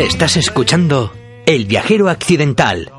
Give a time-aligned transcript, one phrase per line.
[0.00, 1.12] Estás escuchando
[1.44, 2.90] El viajero accidental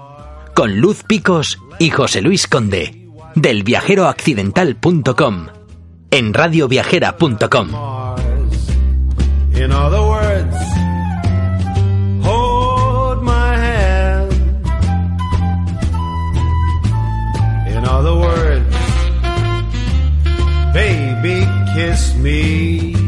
[0.53, 5.47] con Luz Picos y José Luis Conde del viajeroaccidental.com
[6.11, 7.71] en radioviajera.com.
[20.73, 23.00] Baby, kiss me.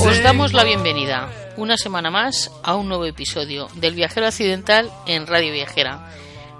[0.00, 5.26] Os damos la bienvenida una semana más a un nuevo episodio del Viajero Accidental en
[5.26, 6.08] Radio Viajera.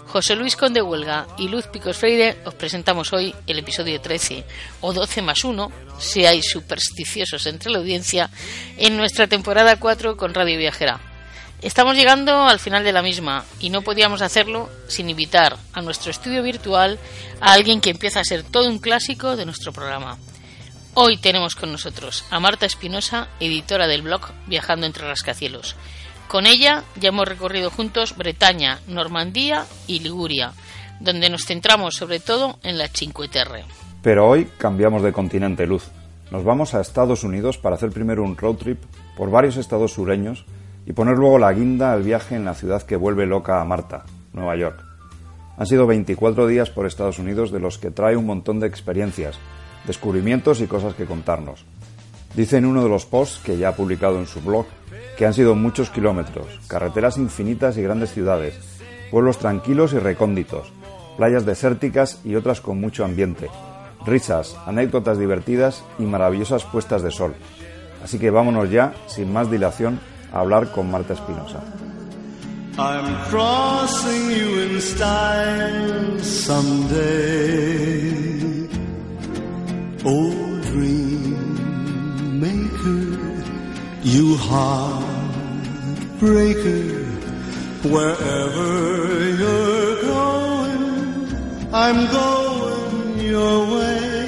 [0.06, 4.44] José Luis Conde Huelga y Luz Picos Freire os presentamos hoy el episodio 13
[4.82, 8.28] o 12 más 1, si hay supersticiosos entre la audiencia,
[8.76, 11.00] en nuestra temporada 4 con Radio Viajera.
[11.62, 16.10] Estamos llegando al final de la misma y no podíamos hacerlo sin invitar a nuestro
[16.10, 16.98] estudio virtual
[17.40, 20.18] a alguien que empieza a ser todo un clásico de nuestro programa.
[20.94, 25.76] Hoy tenemos con nosotros a Marta Espinosa, editora del blog Viajando entre Rascacielos.
[26.26, 30.52] Con ella ya hemos recorrido juntos Bretaña, Normandía y Liguria,
[31.00, 33.64] donde nos centramos sobre todo en la Cinque Terre.
[34.02, 35.84] Pero hoy cambiamos de continente, Luz.
[36.30, 38.82] Nos vamos a Estados Unidos para hacer primero un road trip
[39.16, 40.44] por varios estados sureños
[40.84, 44.04] y poner luego la guinda al viaje en la ciudad que vuelve loca a Marta,
[44.32, 44.84] Nueva York.
[45.56, 49.38] Han sido 24 días por Estados Unidos de los que trae un montón de experiencias,
[49.88, 51.64] descubrimientos y cosas que contarnos.
[52.36, 54.66] Dice en uno de los posts que ya ha publicado en su blog
[55.16, 58.54] que han sido muchos kilómetros, carreteras infinitas y grandes ciudades,
[59.10, 60.72] pueblos tranquilos y recónditos,
[61.16, 63.48] playas desérticas y otras con mucho ambiente,
[64.06, 67.34] risas, anécdotas divertidas y maravillosas puestas de sol.
[68.04, 69.98] Así que vámonos ya, sin más dilación,
[70.32, 71.60] a hablar con Marta Espinosa.
[80.10, 80.32] Oh,
[80.62, 83.04] dream maker,
[84.02, 85.04] you heartbreaker,
[87.84, 88.68] wherever
[89.40, 91.28] you're going,
[91.74, 94.26] I'm going your way.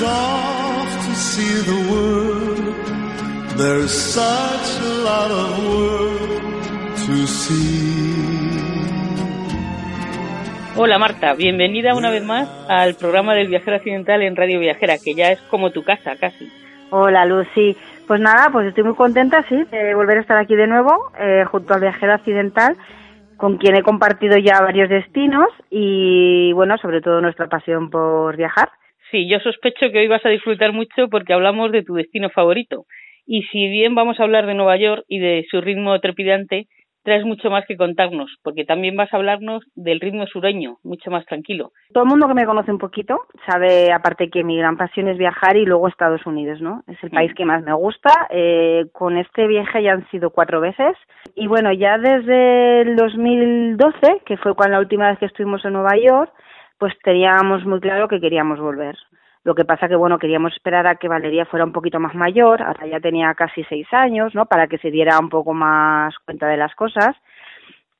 [0.01, 2.65] off to see the world.
[3.59, 6.43] There's such a lot of world
[7.05, 8.02] to see.
[10.75, 15.15] Hola Marta, bienvenida una vez más al programa del Viajero Accidental en Radio Viajera, que
[15.15, 16.51] ya es como tu casa casi.
[16.89, 20.67] Hola Lucy, pues nada, pues estoy muy contenta, sí, de volver a estar aquí de
[20.67, 22.77] nuevo, eh, junto al viajero accidental,
[23.37, 28.71] con quien he compartido ya varios destinos y, bueno, sobre todo nuestra pasión por viajar.
[29.11, 32.87] Sí, yo sospecho que hoy vas a disfrutar mucho porque hablamos de tu destino favorito.
[33.27, 36.67] Y si bien vamos a hablar de Nueva York y de su ritmo trepidante,
[37.03, 41.27] traes mucho más que contarnos, porque también vas a hablarnos del ritmo sureño, mucho más
[41.27, 41.73] tranquilo.
[41.93, 45.19] Todo el mundo que me conoce un poquito sabe, aparte, que mi gran pasión es
[45.19, 46.85] viajar y luego Estados Unidos, ¿no?
[46.87, 48.29] Es el país que más me gusta.
[48.31, 50.97] Eh, con este viaje ya han sido cuatro veces.
[51.35, 55.75] Y bueno, ya desde el 2012, que fue cuando la última vez que estuvimos en
[55.75, 56.33] Nueva York,
[56.79, 58.97] pues teníamos muy claro que queríamos volver.
[59.45, 62.63] Lo que pasa que, bueno, queríamos esperar a que Valeria fuera un poquito más mayor,
[62.63, 64.47] ahora ya tenía casi seis años, ¿no?
[64.47, 67.17] Para que se diera un poco más cuenta de las cosas.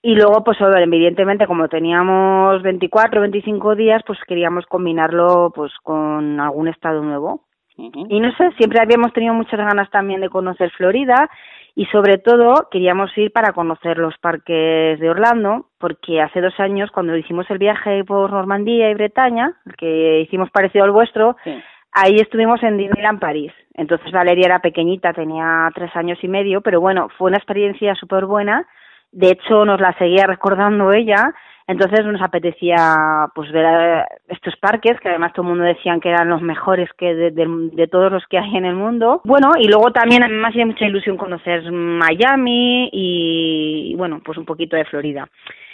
[0.03, 6.69] Y luego, pues, evidentemente, como teníamos 24, 25 días, pues queríamos combinarlo, pues, con algún
[6.69, 7.43] estado nuevo.
[7.77, 11.29] Y no sé, siempre habíamos tenido muchas ganas también de conocer Florida
[11.75, 16.91] y sobre todo queríamos ir para conocer los parques de Orlando, porque hace dos años
[16.91, 21.63] cuando hicimos el viaje por Normandía y Bretaña, el que hicimos parecido al vuestro, Sí.
[21.93, 23.53] ahí estuvimos en Disneyland París.
[23.75, 28.27] Entonces Valeria era pequeñita, tenía tres años y medio, pero bueno, fue una experiencia súper
[28.27, 28.67] buena.
[29.11, 31.35] De hecho, nos la seguía recordando ella.
[31.73, 36.11] Entonces nos apetecía pues ver eh, estos parques que además todo el mundo decían que
[36.11, 39.21] eran los mejores que de, de- todos los que hay en el mundo.
[39.25, 44.21] Bueno, y luego también a mí me hacía mucha ilusión conocer Miami y, y, bueno,
[44.25, 45.29] pues un poquito de Florida.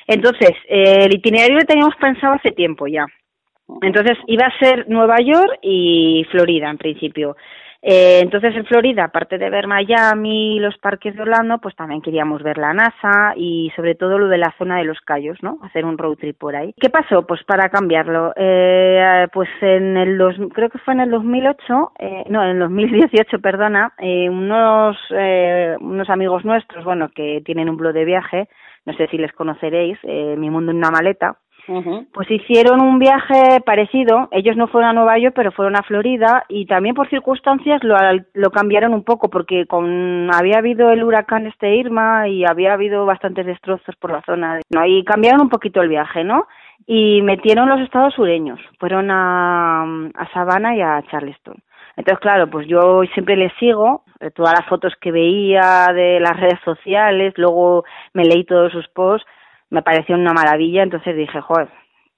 [0.06, 3.04] Entonces, eh, el itinerario lo teníamos pensado hace tiempo ya.
[3.82, 7.36] Entonces iba a ser Nueva York y Florida en principio.
[7.80, 12.02] Eh, entonces en Florida, aparte de ver Miami y los parques de Orlando, pues también
[12.02, 15.58] queríamos ver la NASA y sobre todo lo de la zona de los Cayos, ¿no?
[15.62, 16.74] Hacer un road trip por ahí.
[16.80, 17.24] ¿Qué pasó?
[17.26, 22.24] Pues para cambiarlo, eh, pues en el dos, creo que fue en el 2008, eh,
[22.28, 27.76] no, en el 2018, perdona, eh, unos eh, unos amigos nuestros, bueno, que tienen un
[27.76, 28.48] blog de viaje,
[28.86, 31.38] no sé si les conoceréis, eh, Mi Mundo en una maleta,
[32.12, 34.28] pues hicieron un viaje parecido.
[34.30, 37.96] Ellos no fueron a Nueva York, pero fueron a Florida y también por circunstancias lo,
[38.34, 43.06] lo cambiaron un poco porque con había habido el huracán este Irma y había habido
[43.06, 44.60] bastantes destrozos por la zona.
[44.70, 46.46] No, y cambiaron un poquito el viaje, ¿no?
[46.90, 51.56] y metieron los estados sureños, fueron a, a Savannah y a Charleston.
[51.98, 56.38] Entonces, claro, pues yo siempre les sigo, de todas las fotos que veía de las
[56.38, 57.84] redes sociales, luego
[58.14, 59.28] me leí todos sus posts,
[59.70, 61.68] me pareció una maravilla, entonces dije, joder,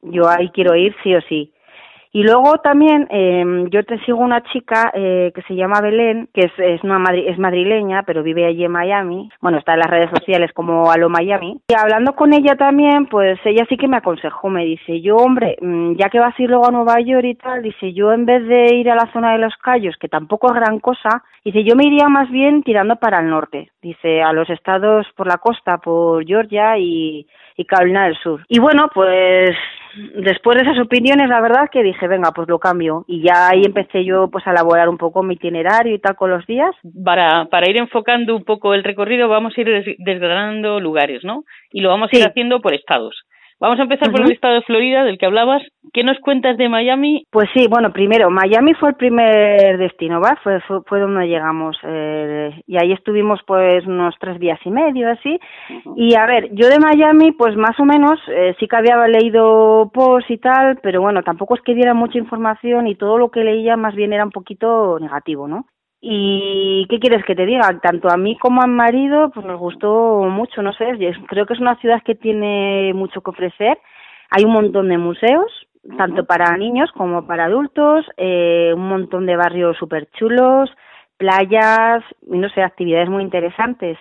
[0.02, 1.52] yo ahí quiero ir sí o sí.
[2.12, 6.42] Y luego también eh, yo te sigo una chica eh, que se llama Belén, que
[6.46, 9.30] es, es, una es madrileña, pero vive allí en Miami.
[9.40, 11.60] Bueno, está en las redes sociales como Alo Miami.
[11.68, 15.56] Y hablando con ella también, pues ella sí que me aconsejó, me dice, yo hombre,
[15.60, 18.26] mm, ya que vas a ir luego a Nueva York y tal, dice, yo en
[18.26, 21.62] vez de ir a la zona de los Cayos, que tampoco es gran cosa, dice,
[21.62, 23.70] yo me iría más bien tirando para el norte.
[23.82, 27.26] Dice, a los estados por la costa, por Georgia y
[27.60, 28.44] y Carolina del Sur.
[28.48, 29.50] Y bueno, pues
[30.16, 33.04] después de esas opiniones, la verdad que dije, venga, pues lo cambio.
[33.06, 36.30] Y ya ahí empecé yo pues a elaborar un poco mi itinerario y tal con
[36.30, 36.74] los días.
[37.04, 41.44] Para, para ir enfocando un poco el recorrido, vamos a ir desgranando lugares, ¿no?
[41.72, 43.16] Y lo vamos a ir haciendo por estados.
[43.60, 45.62] Vamos a empezar por el estado de Florida, del que hablabas.
[45.92, 47.26] ¿Qué nos cuentas de Miami?
[47.30, 50.38] Pues sí, bueno, primero, Miami fue el primer destino, ¿va?
[50.42, 51.76] Fue, fue, donde llegamos.
[51.82, 55.38] Eh, y ahí estuvimos pues unos tres días y medio, así.
[55.94, 59.90] Y a ver, yo de Miami, pues más o menos, eh, sí que había leído
[59.92, 63.44] posts y tal, pero bueno, tampoco es que diera mucha información y todo lo que
[63.44, 65.66] leía más bien era un poquito negativo, ¿no?
[66.00, 69.60] Y qué quieres que te diga, tanto a mí como a mi marido, pues nos
[69.60, 70.86] gustó mucho, no sé,
[71.28, 73.78] creo que es una ciudad que tiene mucho que ofrecer.
[74.30, 75.52] Hay un montón de museos,
[75.98, 80.70] tanto para niños como para adultos, eh, un montón de barrios súper chulos,
[81.18, 83.98] playas, no sé, actividades muy interesantes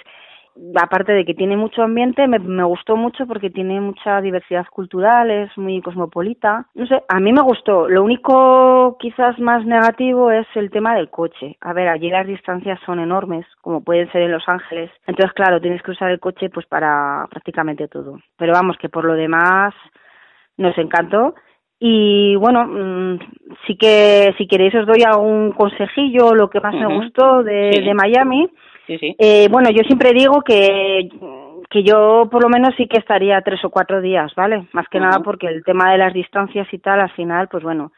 [0.76, 5.32] aparte de que tiene mucho ambiente, me, me, gustó mucho porque tiene mucha diversidad cultural,
[5.32, 6.68] es muy cosmopolita.
[6.76, 7.88] No sé, a mí me gustó.
[7.88, 11.58] Lo único quizás más negativo es el tema del coche.
[11.62, 14.92] A ver, allí las distancias son enormes, como pueden ser en Los Ángeles.
[15.08, 18.20] Entonces, claro, tienes que usar el coche pues para prácticamente todo.
[18.38, 19.74] Pero vamos, que por lo demás
[20.58, 21.36] nos encantó.
[21.82, 23.20] Y bueno, mm,
[23.66, 27.94] sí que si queréis os doy algún consejillo, lo que más me gustó de, de
[27.94, 28.50] Miami
[29.18, 31.10] eh, bueno, yo siempre digo que,
[31.70, 34.68] que yo por lo menos sí que estaría tres o cuatro días, ¿vale?
[34.74, 37.92] Más que nada porque el tema de las distancias y tal, al final, pues bueno.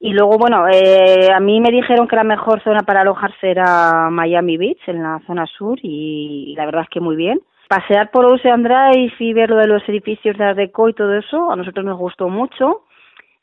[0.00, 4.10] Y luego, bueno, eh, a mí me dijeron que la mejor zona para alojarse era
[4.10, 7.40] Miami Beach, en la zona sur, y, la verdad es que muy bien.
[7.68, 11.14] Pasear por Ocean Drive y ver lo de los edificios de Art Deco y todo
[11.14, 12.82] eso, a nosotros nos gustó mucho.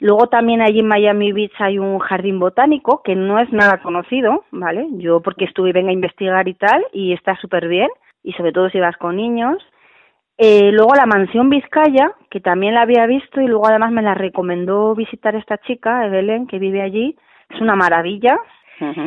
[0.02, 4.46] Luego también allí en Miami Beach hay un jardín botánico que no es nada conocido,
[4.50, 4.88] ¿vale?
[4.94, 7.88] Yo porque estuve y venga a investigar y tal y está súper bien
[8.24, 9.64] y sobre todo si vas con niños.
[10.40, 14.16] Eh, luego la mansión Vizcaya, que también la había visto y luego además me la
[14.16, 17.16] recomendó visitar esta chica, Evelyn, que vive allí.
[17.52, 18.40] Es una maravilla.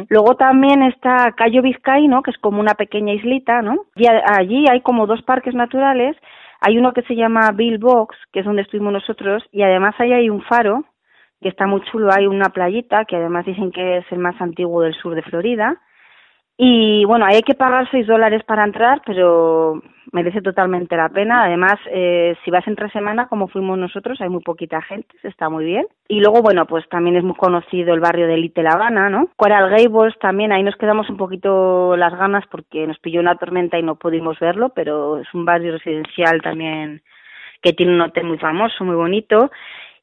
[0.09, 3.87] Luego también está Cayo Vizcaíno, que es como una pequeña islita, ¿no?
[3.97, 6.17] Y allí hay como dos parques naturales
[6.61, 10.13] hay uno que se llama Bill Box, que es donde estuvimos nosotros, y además ahí
[10.13, 10.85] hay un faro,
[11.41, 14.83] que está muy chulo, hay una playita, que además dicen que es el más antiguo
[14.83, 15.81] del sur de Florida,
[16.57, 21.45] y bueno, hay que pagar seis dólares para entrar, pero merece totalmente la pena.
[21.45, 25.65] Además, eh, si vas entre semana, como fuimos nosotros, hay muy poquita gente, está muy
[25.65, 25.87] bien.
[26.07, 29.31] Y luego, bueno, pues también es muy conocido el barrio de Little Habana, ¿no?
[29.37, 33.77] Coral Gables también, ahí nos quedamos un poquito las ganas porque nos pilló una tormenta
[33.77, 37.03] y no pudimos verlo, pero es un barrio residencial también
[37.65, 39.51] que tiene un hotel muy famoso, muy bonito.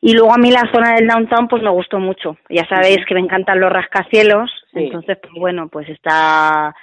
[0.01, 2.35] Y luego a mí la zona del downtown pues me gustó mucho.
[2.49, 6.73] Ya sabéis que me encantan los rascacielos, entonces pues bueno, pues está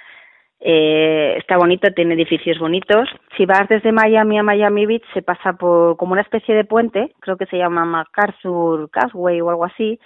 [0.61, 3.09] eh, está bonito, tiene edificios bonitos.
[3.37, 7.13] Si vas desde Miami a Miami Beach se pasa por como una especie de puente,
[7.19, 9.99] creo que se llama MacArthur Causeway o algo así,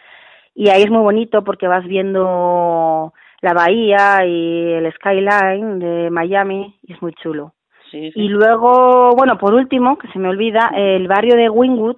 [0.55, 6.75] y ahí es muy bonito porque vas viendo la bahía y el skyline de Miami
[6.83, 7.53] y es muy chulo.
[7.91, 11.97] Y luego, bueno, por último, que se me olvida, el barrio de Wynwood,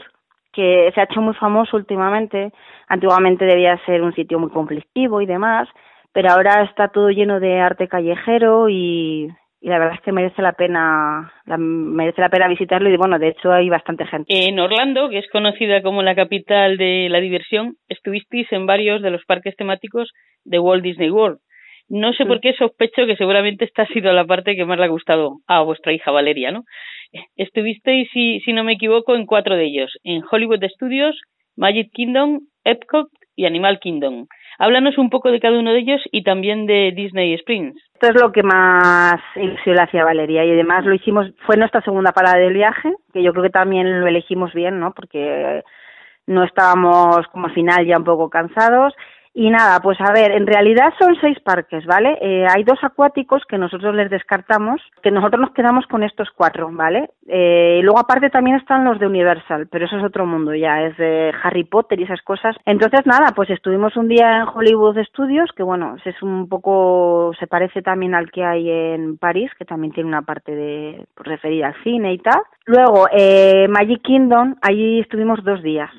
[0.55, 2.51] que se ha hecho muy famoso últimamente.
[2.87, 5.67] Antiguamente debía ser un sitio muy conflictivo y demás,
[6.13, 9.27] pero ahora está todo lleno de arte callejero y,
[9.61, 13.51] la verdad es que merece la pena merece la pena visitarlo y bueno, de hecho
[13.51, 14.47] hay bastante gente.
[14.47, 19.11] En Orlando, que es conocida como la capital de la diversión, estuvisteis en varios de
[19.11, 20.11] los parques temáticos
[20.43, 21.39] de Walt Disney World.
[21.87, 24.85] No sé por qué sospecho que seguramente esta ha sido la parte que más le
[24.85, 26.63] ha gustado a vuestra hija Valeria, ¿no?
[27.35, 31.19] Estuvisteis, si, si no me equivoco, en cuatro de ellos, en Hollywood Studios,
[31.55, 34.27] Magic Kingdom, Epcot y Animal Kingdom.
[34.57, 37.75] Háblanos un poco de cada uno de ellos y también de Disney Springs.
[37.93, 42.11] Esto es lo que más ilusión hacía Valeria y además lo hicimos, fue nuestra segunda
[42.11, 44.93] parada del viaje, que yo creo que también lo elegimos bien, ¿no?
[44.93, 45.63] Porque
[46.27, 48.93] no estábamos como al final ya un poco cansados
[49.37, 52.17] Y nada, pues a ver, en realidad son seis parques, ¿vale?
[52.21, 56.69] Eh, hay dos acuáticos que nosotros les descartamos, que nosotros nos quedamos con estos cuatro,
[56.71, 57.09] ¿vale?
[57.27, 60.95] Eh, luego aparte también están los de Universal, pero eso es otro mundo ya, es
[60.95, 62.55] de Harry Potter y esas cosas.
[62.65, 67.47] Entonces nada, pues estuvimos un día en Hollywood Studios, que bueno, es un poco, se
[67.47, 71.67] parece también al que hay en París, que también tiene una parte de pues, referida
[71.67, 72.39] al cine y tal.
[72.67, 75.91] Luego, eh, Magic Kingdom, allí estuvimos dos días.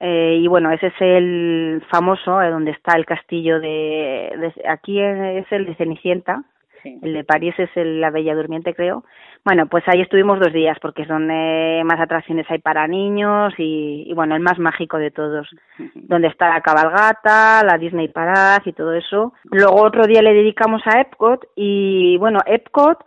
[0.00, 5.46] Eh, y bueno, ese es el famoso, eh, donde está el castillo de, aquí es
[5.52, 6.42] el de Cenicienta,
[6.82, 9.04] el de París es el, la Bella Durmiente, creo.
[9.44, 14.04] Bueno, pues ahí estuvimos dos días porque es donde más atracciones hay para niños y,
[14.06, 15.48] y bueno, el más mágico de todos,
[15.94, 19.34] donde está la cabalgata, la Disney Parade y todo eso.
[19.44, 23.04] Luego otro día le dedicamos a Epcot y bueno, Epcot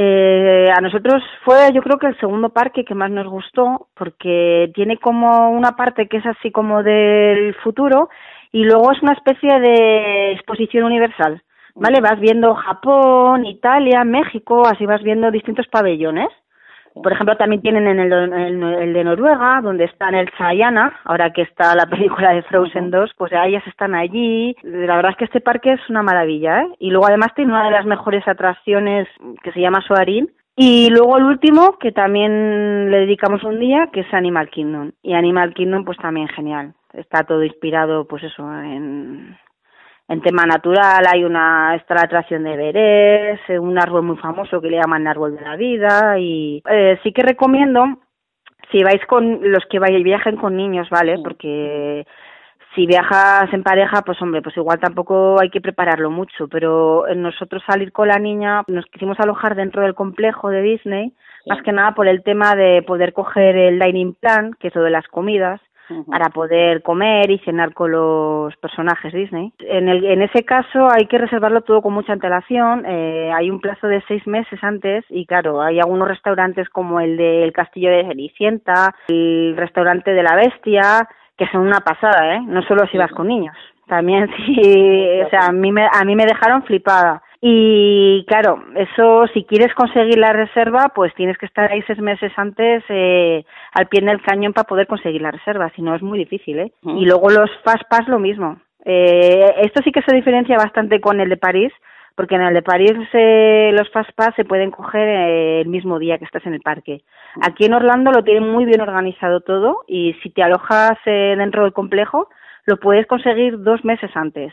[0.00, 4.70] eh, a nosotros fue yo creo que el segundo parque que más nos gustó porque
[4.72, 8.08] tiene como una parte que es así como del futuro
[8.52, 11.42] y luego es una especie de exposición universal,
[11.74, 12.00] ¿vale?
[12.00, 16.28] Vas viendo Japón, Italia, México, así vas viendo distintos pabellones
[16.94, 21.32] por ejemplo, también tienen en el, el, de Noruega, donde está en el Chayana, ahora
[21.32, 24.56] que está la película de Frozen 2, pues ellas están allí.
[24.62, 26.68] La verdad es que este parque es una maravilla, ¿eh?
[26.78, 29.08] Y luego además tiene una de las mejores atracciones
[29.42, 30.30] que se llama Soarin.
[30.56, 34.90] Y luego el último, que también le dedicamos un día, que es Animal Kingdom.
[35.02, 36.74] Y Animal Kingdom, pues también genial.
[36.92, 39.36] Está todo inspirado, pues eso, en,
[40.08, 44.60] en tema natural hay una está la atracción de Everest, eh, un árbol muy famoso
[44.60, 47.84] que le llaman árbol de la vida y eh, sí que recomiendo
[48.72, 51.18] si vais con los que viajen con niños, ¿vale?
[51.22, 52.06] Porque
[52.74, 57.62] si viajas en pareja, pues hombre, pues igual tampoco hay que prepararlo mucho, pero nosotros
[57.66, 61.14] salir con la niña nos quisimos alojar dentro del complejo de Disney,
[61.46, 64.82] más que nada por el tema de poder coger el dining plan, que es lo
[64.82, 65.60] de las comidas,
[66.10, 69.52] para poder comer y cenar con los personajes Disney.
[69.60, 72.84] En, el, en ese caso hay que reservarlo todo con mucha antelación.
[72.86, 77.16] Eh, hay un plazo de seis meses antes y claro, hay algunos restaurantes como el
[77.16, 82.40] del Castillo de Cenicienta, el restaurante de la Bestia, que son una pasada, ¿eh?
[82.46, 83.56] No solo si vas con niños.
[83.86, 87.22] También sí, o sea, a mí me, a mí me dejaron flipada.
[87.40, 92.32] Y claro, eso si quieres conseguir la reserva, pues tienes que estar ahí seis meses
[92.36, 96.18] antes eh, al pie del cañón para poder conseguir la reserva, si no es muy
[96.18, 96.72] difícil, ¿eh?
[96.82, 98.60] Y luego los Fast Pass lo mismo.
[98.84, 101.72] Eh, esto sí que se diferencia bastante con el de París,
[102.18, 106.00] porque en el de París eh, los Fast Pass se pueden coger eh, el mismo
[106.00, 107.02] día que estás en el parque.
[107.42, 111.62] Aquí en Orlando lo tienen muy bien organizado todo y si te alojas eh, dentro
[111.62, 112.28] del complejo,
[112.66, 114.52] lo puedes conseguir dos meses antes.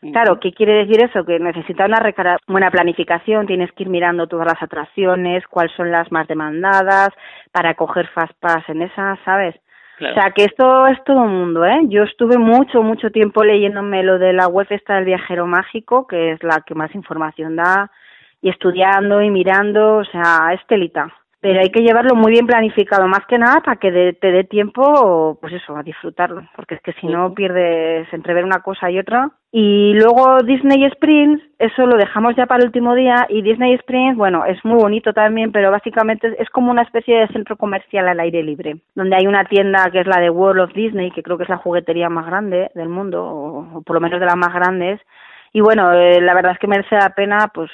[0.00, 1.24] Claro, ¿qué quiere decir eso?
[1.26, 2.00] Que necesita una
[2.46, 7.10] buena planificación, tienes que ir mirando todas las atracciones, cuáles son las más demandadas,
[7.52, 9.54] para coger Fast Pass en esas, ¿sabes?
[10.00, 11.80] O sea, que esto es todo un mundo, ¿eh?
[11.88, 16.32] Yo estuve mucho, mucho tiempo leyéndome lo de la web esta del viajero mágico, que
[16.32, 17.90] es la que más información da,
[18.40, 23.08] y estudiando y mirando, o sea, es telita pero hay que llevarlo muy bien planificado,
[23.08, 26.92] más que nada para que te dé tiempo, pues eso, a disfrutarlo, porque es que
[26.94, 29.30] si no pierdes entre ver una cosa y otra.
[29.50, 34.16] Y luego Disney Springs, eso lo dejamos ya para el último día, y Disney Springs,
[34.16, 38.20] bueno, es muy bonito también, pero básicamente es como una especie de centro comercial al
[38.20, 41.38] aire libre, donde hay una tienda que es la de World of Disney, que creo
[41.38, 44.52] que es la juguetería más grande del mundo, o por lo menos de las más
[44.52, 45.00] grandes,
[45.52, 47.70] y bueno, eh, la verdad es que merece la pena, pues,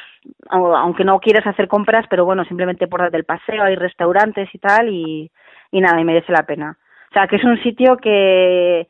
[0.49, 4.59] aunque no quieras hacer compras, pero bueno, simplemente por darte el paseo, hay restaurantes y
[4.59, 5.31] tal, y,
[5.71, 6.79] y nada, y merece la pena.
[7.11, 8.89] O sea, que es un sitio que,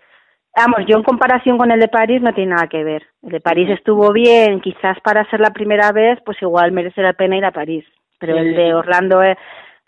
[0.56, 3.02] vamos, yo en comparación con el de París no tiene nada que ver.
[3.22, 7.12] El de París estuvo bien, quizás para ser la primera vez, pues igual merece la
[7.12, 7.84] pena ir a París.
[8.18, 9.36] Pero el de Orlando es,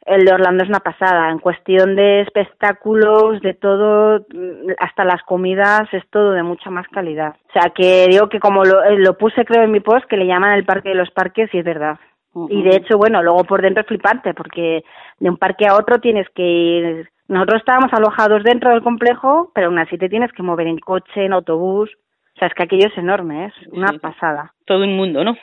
[0.09, 1.31] el de Orlando es una pasada.
[1.31, 4.27] En cuestión de espectáculos, de todo,
[4.79, 7.37] hasta las comidas, es todo de mucha más calidad.
[7.49, 10.17] O sea, que digo que como lo, eh, lo puse creo en mi post, que
[10.17, 11.99] le llaman el parque de los parques y es verdad.
[12.51, 14.85] Y de hecho, bueno, luego por dentro es flipante, porque
[15.19, 17.09] de un parque a otro tienes que ir...
[17.27, 21.25] Nosotros estábamos alojados dentro del complejo, pero aún así te tienes que mover en coche,
[21.25, 21.91] en autobús.
[22.39, 24.53] O sea, es que aquello es enorme, es una pasada.
[24.65, 25.37] Todo un mundo, ¿no?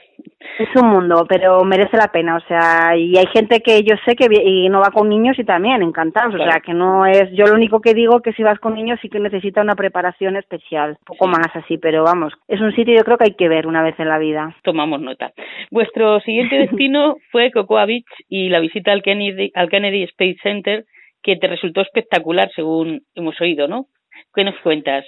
[0.57, 4.15] Es un mundo, pero merece la pena, o sea, y hay gente que yo sé
[4.15, 7.47] que y no va con niños y también encantados, o sea, que no es, yo
[7.47, 10.91] lo único que digo que si vas con niños sí que necesita una preparación especial,
[10.91, 13.67] un poco más así, pero vamos, es un sitio yo creo que hay que ver
[13.67, 14.55] una vez en la vida.
[14.63, 15.33] Tomamos nota.
[15.69, 20.85] Vuestro siguiente destino fue Cocoa Beach y la visita al Kennedy, al Kennedy Space Center,
[21.21, 23.87] que te resultó espectacular según hemos oído, ¿no?
[24.33, 25.05] ¿Qué nos cuentas?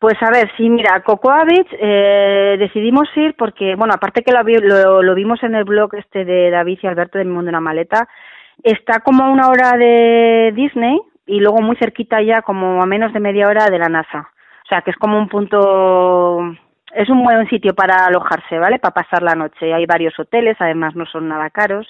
[0.00, 5.02] Pues a ver, sí, mira, Cocoa Beach eh, decidimos ir porque, bueno, aparte que lo,
[5.02, 8.08] lo, vimos en el blog este de David y Alberto de Mi Mundo una Maleta,
[8.62, 13.12] está como a una hora de Disney y luego muy cerquita ya, como a menos
[13.12, 14.30] de media hora de la NASA.
[14.64, 16.50] O sea, que es como un punto
[16.94, 18.78] es un buen sitio para alojarse, ¿vale?
[18.78, 19.74] Para pasar la noche.
[19.74, 21.86] Hay varios hoteles, además no son nada caros.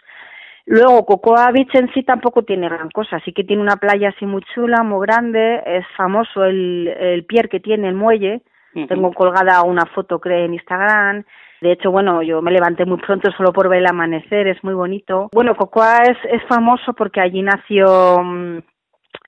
[0.67, 4.27] Luego, Cocoa Beach en sí tampoco tiene gran cosa, sí que tiene una playa así
[4.27, 8.43] muy chula, muy grande, es famoso el, el pier que tiene, el muelle,
[8.89, 11.25] tengo colgada una foto, creo, en Instagram,
[11.61, 14.73] de hecho, bueno, yo me levanté muy pronto solo por ver el amanecer, es muy
[14.73, 15.29] bonito.
[15.33, 18.59] Bueno, Cocoa es, es famoso porque allí nació mm,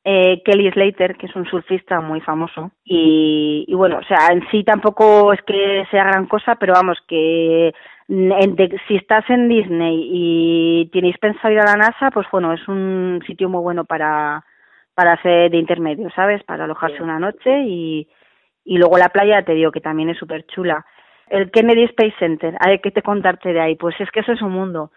[0.04, 2.70] eh, Kelly Slater, que es un surfista muy famoso.
[2.84, 6.98] Y, y, bueno, o sea, en sí tampoco es que sea gran cosa, pero vamos,
[7.06, 7.74] que
[8.08, 13.22] si estás en Disney y tenéis pensado ir a la NASA, pues bueno, es un
[13.26, 14.44] sitio muy bueno para,
[14.94, 16.42] para hacer de intermedio, ¿sabes?
[16.44, 18.08] Para alojarse una noche y,
[18.64, 20.84] y luego la playa, te digo que también es súper chula.
[21.28, 24.42] El Kennedy Space Center, hay que te contarte de ahí, pues es que eso es
[24.42, 24.90] un mundo.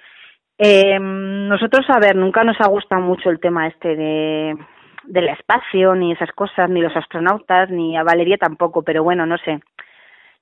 [0.57, 4.57] Eh, nosotros, a ver, nunca nos ha gustado mucho el tema este de
[5.03, 9.37] del espacio, ni esas cosas, ni los astronautas, ni a Valeria tampoco, pero bueno, no
[9.37, 9.59] sé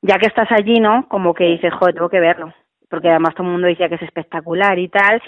[0.04, 1.08] ya que estás allí, ¿no?
[1.08, 2.54] Como que dices, joder, tengo que verlo,
[2.90, 5.22] porque además todo el mundo decía que es espectacular y tal.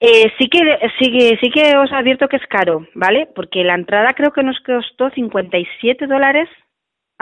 [0.00, 0.58] Eh, sí que
[0.98, 3.28] sí que sí que os advierto que es caro, ¿vale?
[3.34, 6.48] Porque la entrada creo que nos costó 57 dólares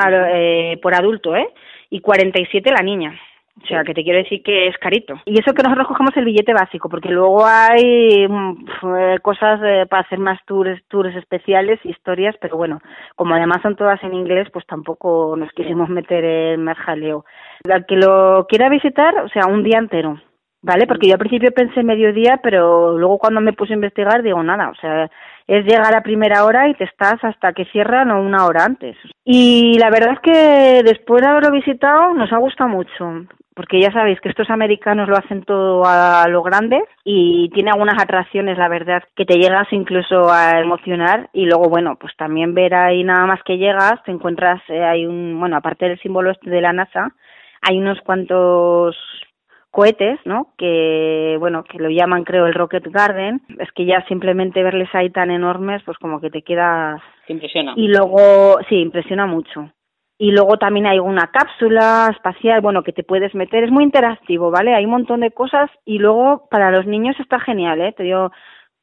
[0.07, 1.49] eh, por adulto, ¿eh?
[1.91, 3.21] Y 47 la niña.
[3.63, 5.15] O sea, que te quiero decir que es carito.
[5.25, 9.87] Y eso que nosotros cogemos el billete básico, porque luego hay mm, eh, cosas eh,
[9.89, 12.81] para hacer más tours, tours especiales, historias, pero bueno,
[13.15, 17.25] como además son todas en inglés, pues tampoco nos quisimos meter en más jaleo.
[17.71, 20.21] Al que lo quiera visitar, o sea, un día entero,
[20.61, 20.87] ¿vale?
[20.87, 24.71] Porque yo al principio pensé mediodía, pero luego cuando me puse a investigar digo nada,
[24.71, 25.09] o sea,
[25.47, 28.97] es llegar a primera hora y te estás hasta que cierran o una hora antes.
[29.25, 33.93] Y la verdad es que después de haberlo visitado nos ha gustado mucho porque ya
[33.93, 38.69] sabéis que estos americanos lo hacen todo a lo grande y tiene algunas atracciones, la
[38.69, 43.27] verdad, que te llegas incluso a emocionar y luego, bueno, pues también ver ahí nada
[43.27, 46.73] más que llegas, te encuentras, eh, hay un, bueno, aparte del símbolo este de la
[46.73, 47.15] NASA,
[47.63, 48.97] hay unos cuantos
[49.71, 50.53] cohetes, ¿no?
[50.59, 53.41] Que, bueno, que lo llaman creo el Rocket Garden.
[53.59, 57.01] Es que ya simplemente verles ahí tan enormes, pues como que te quedas...
[57.27, 57.73] impresiona.
[57.77, 59.73] Y luego, sí, impresiona mucho
[60.19, 64.51] y luego también hay una cápsula espacial, bueno, que te puedes meter, es muy interactivo,
[64.51, 64.75] ¿vale?
[64.75, 67.93] Hay un montón de cosas y luego para los niños está genial, ¿eh?
[67.97, 68.31] Te digo,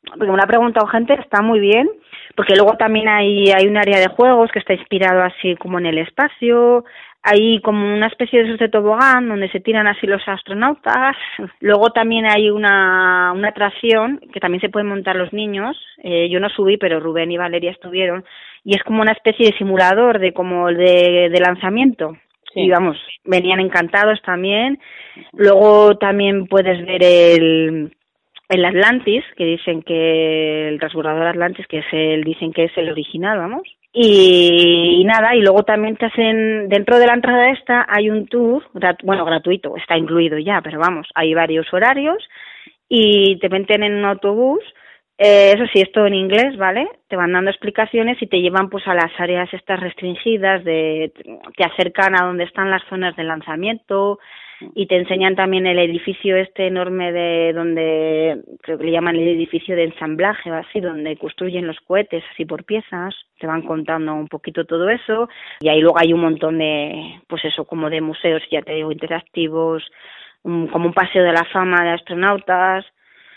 [0.03, 1.89] porque me lo ha preguntado gente, está muy bien,
[2.35, 5.85] porque luego también hay, hay un área de juegos que está inspirado así como en
[5.85, 6.83] el espacio,
[7.23, 11.15] hay como una especie de, de tobogán donde se tiran así los astronautas.
[11.59, 15.77] Luego también hay una, una atracción que también se pueden montar los niños.
[16.03, 18.25] Eh, yo no subí, pero Rubén y Valeria estuvieron,
[18.63, 22.17] y es como una especie de simulador de como de, de lanzamiento.
[22.53, 24.79] Y vamos, venían encantados también.
[25.33, 27.95] Luego también puedes ver el,
[28.49, 32.89] el Atlantis, que dicen que el transbordador Atlantis, que es el, dicen que es el
[32.89, 33.63] original, vamos.
[33.93, 38.63] Y, nada, y luego también te hacen, dentro de la entrada esta hay un tour,
[39.03, 42.23] bueno, gratuito, está incluido ya, pero vamos, hay varios horarios
[42.87, 44.61] y te meten en un autobús
[45.23, 46.89] eh, eso sí, es todo en inglés, ¿vale?
[47.07, 51.11] Te van dando explicaciones y te llevan pues a las áreas estas restringidas, de,
[51.55, 54.17] te acercan a donde están las zonas de lanzamiento
[54.73, 59.27] y te enseñan también el edificio este enorme de donde creo que le llaman el
[59.27, 64.15] edificio de ensamblaje o así, donde construyen los cohetes así por piezas, te van contando
[64.15, 65.29] un poquito todo eso
[65.59, 68.91] y ahí luego hay un montón de, pues eso, como de museos, ya te digo,
[68.91, 69.83] interactivos,
[70.41, 72.85] como un paseo de la fama de astronautas,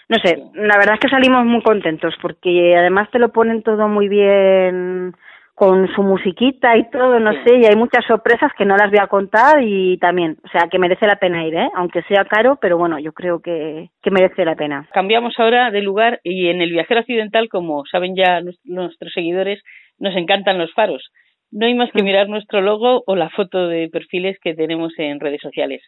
[0.09, 3.89] no sé, la verdad es que salimos muy contentos porque además te lo ponen todo
[3.89, 5.15] muy bien
[5.55, 8.99] con su musiquita y todo, no sé, y hay muchas sorpresas que no las voy
[9.01, 11.69] a contar y también, o sea, que merece la pena ir, ¿eh?
[11.77, 14.89] aunque sea caro, pero bueno, yo creo que, que merece la pena.
[14.93, 19.63] Cambiamos ahora de lugar y en el viajero occidental, como saben ya nuestros seguidores,
[19.99, 21.09] nos encantan los faros.
[21.53, 22.05] No hay más que mm.
[22.05, 25.83] mirar nuestro logo o la foto de perfiles que tenemos en redes sociales.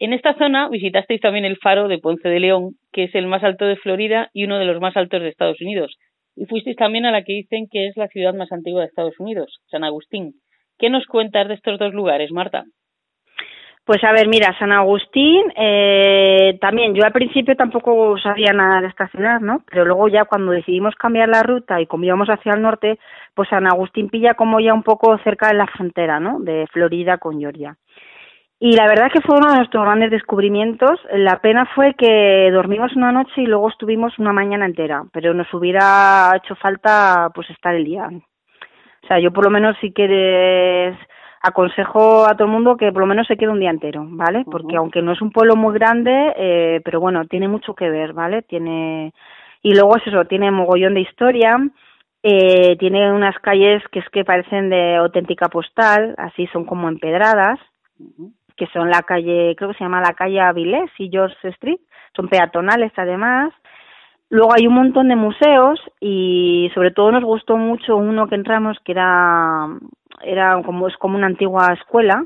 [0.00, 3.42] En esta zona visitasteis también el faro de Ponce de León, que es el más
[3.42, 5.96] alto de Florida y uno de los más altos de Estados Unidos.
[6.36, 9.18] Y fuisteis también a la que dicen que es la ciudad más antigua de Estados
[9.18, 10.34] Unidos, San Agustín.
[10.78, 12.62] ¿Qué nos cuentas de estos dos lugares, Marta?
[13.84, 18.88] Pues a ver, mira, San Agustín, eh, también yo al principio tampoco sabía nada de
[18.88, 19.64] esta ciudad, ¿no?
[19.68, 22.98] Pero luego ya cuando decidimos cambiar la ruta y como íbamos hacia el norte,
[23.34, 26.38] pues San Agustín pilla como ya un poco cerca de la frontera, ¿no?
[26.38, 27.76] De Florida con Georgia.
[28.60, 30.98] Y la verdad que fue uno de nuestros grandes descubrimientos.
[31.12, 35.52] La pena fue que dormimos una noche y luego estuvimos una mañana entera, pero nos
[35.54, 38.08] hubiera hecho falta pues estar el día.
[38.08, 40.92] O sea, yo por lo menos sí que
[41.40, 44.44] aconsejo a todo el mundo que por lo menos se quede un día entero, ¿vale?
[44.44, 48.12] Porque aunque no es un pueblo muy grande, eh, pero bueno, tiene mucho que ver,
[48.12, 48.42] ¿vale?
[48.42, 49.12] Tiene
[49.62, 51.58] y luego es eso, tiene mogollón de historia.
[52.24, 57.60] Eh, tiene unas calles que es que parecen de auténtica postal, así son como empedradas
[58.58, 61.80] que son la calle, creo que se llama la calle Avilés y George Street,
[62.14, 63.54] son peatonales además.
[64.30, 68.76] Luego hay un montón de museos y sobre todo nos gustó mucho uno que entramos
[68.84, 69.66] que era
[70.22, 72.24] era como es como una antigua escuela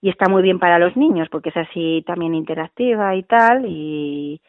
[0.00, 4.40] y está muy bien para los niños porque es así también interactiva y tal y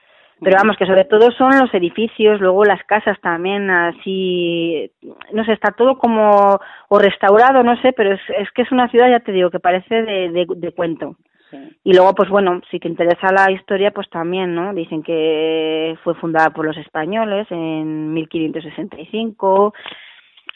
[0.42, 4.92] pero vamos que sobre todo son los edificios luego las casas también así
[5.34, 8.90] no sé está todo como o restaurado no sé pero es, es que es una
[8.90, 11.16] ciudad ya te digo que parece de, de, de cuento.
[11.84, 16.14] Y luego pues bueno si te interesa la historia pues también no dicen que fue
[16.16, 19.74] fundada por los españoles en 1565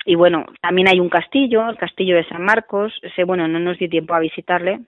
[0.05, 3.77] y bueno, también hay un castillo, el castillo de San Marcos, ese bueno, no nos
[3.77, 4.79] dio tiempo a visitarle,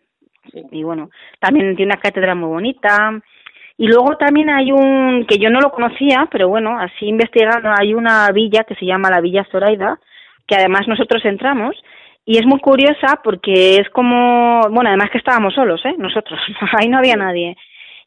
[0.71, 3.21] y bueno, también tiene una cátedra muy bonita,
[3.77, 7.93] y luego también hay un, que yo no lo conocía, pero bueno, así investigando, hay
[7.93, 9.99] una villa que se llama la Villa Zoraida,
[10.47, 11.75] que además nosotros entramos,
[12.25, 15.95] y es muy curiosa porque es como, bueno, además que estábamos solos, ¿eh?
[15.97, 16.39] Nosotros,
[16.79, 17.57] ahí no había nadie.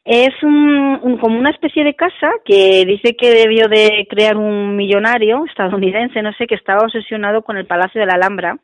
[0.05, 5.43] Es un, como una especie de casa que dice que debió de crear un millonario
[5.45, 8.57] estadounidense, no sé, que estaba obsesionado con el Palacio de la Alhambra.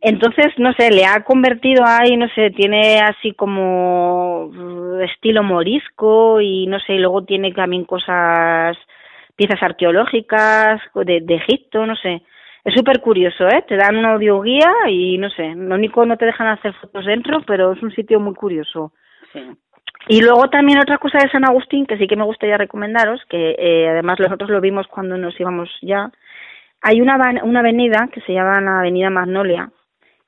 [0.00, 4.50] Entonces, no sé, le ha convertido ahí, no sé, tiene así como
[5.02, 8.76] estilo morisco y no sé, y luego tiene también cosas,
[9.36, 12.22] piezas arqueológicas de, de Egipto, no sé.
[12.64, 13.64] Es súper curioso, ¿eh?
[13.68, 17.40] Te dan una audioguía y no sé, lo único no te dejan hacer fotos dentro,
[17.46, 18.92] pero es un sitio muy curioso.
[19.32, 19.40] Sí.
[20.08, 23.56] Y luego también otra cosa de San Agustín que sí que me gustaría recomendaros, que
[23.58, 26.10] eh, además nosotros lo vimos cuando nos íbamos ya,
[26.82, 29.70] hay una, una avenida que se llama la Avenida Magnolia,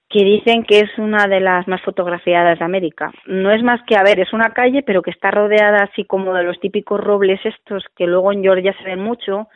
[0.09, 3.13] que dicen que es una de las más fotografiadas de América.
[3.27, 6.33] No es más que, a ver, es una calle, pero que está rodeada así como
[6.35, 9.49] de los típicos robles estos que luego en Georgia se ven mucho,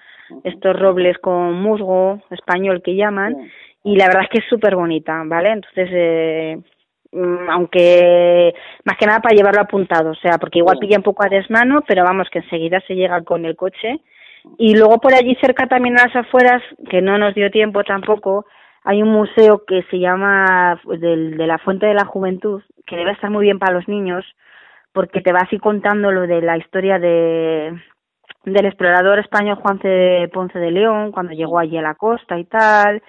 [0.44, 3.50] estos robles con musgo español que llaman,
[3.84, 5.52] y la verdad es que es súper bonita, ¿vale?
[5.52, 6.58] Entonces, eh,
[7.48, 11.28] aunque más que nada para llevarlo apuntado, o sea, porque igual pilla un poco a
[11.28, 14.00] desmano, pero vamos, que enseguida se llega con el coche.
[14.58, 18.46] Y luego por allí cerca también a las afueras, que no nos dio tiempo tampoco,
[18.84, 22.96] hay un museo que se llama pues, del, de la Fuente de la Juventud, que
[22.96, 24.24] debe estar muy bien para los niños,
[24.92, 27.72] porque te va así contando lo de la historia de
[28.44, 29.78] del explorador español Juan.
[30.32, 33.02] Ponce de León, cuando llegó allí a la costa y tal,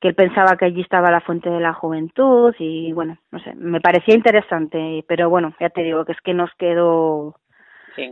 [0.00, 3.54] que él pensaba que allí estaba la fuente de la juventud y bueno, no sé,
[3.54, 7.36] me parecía interesante, pero bueno, ya te digo que es que nos quedó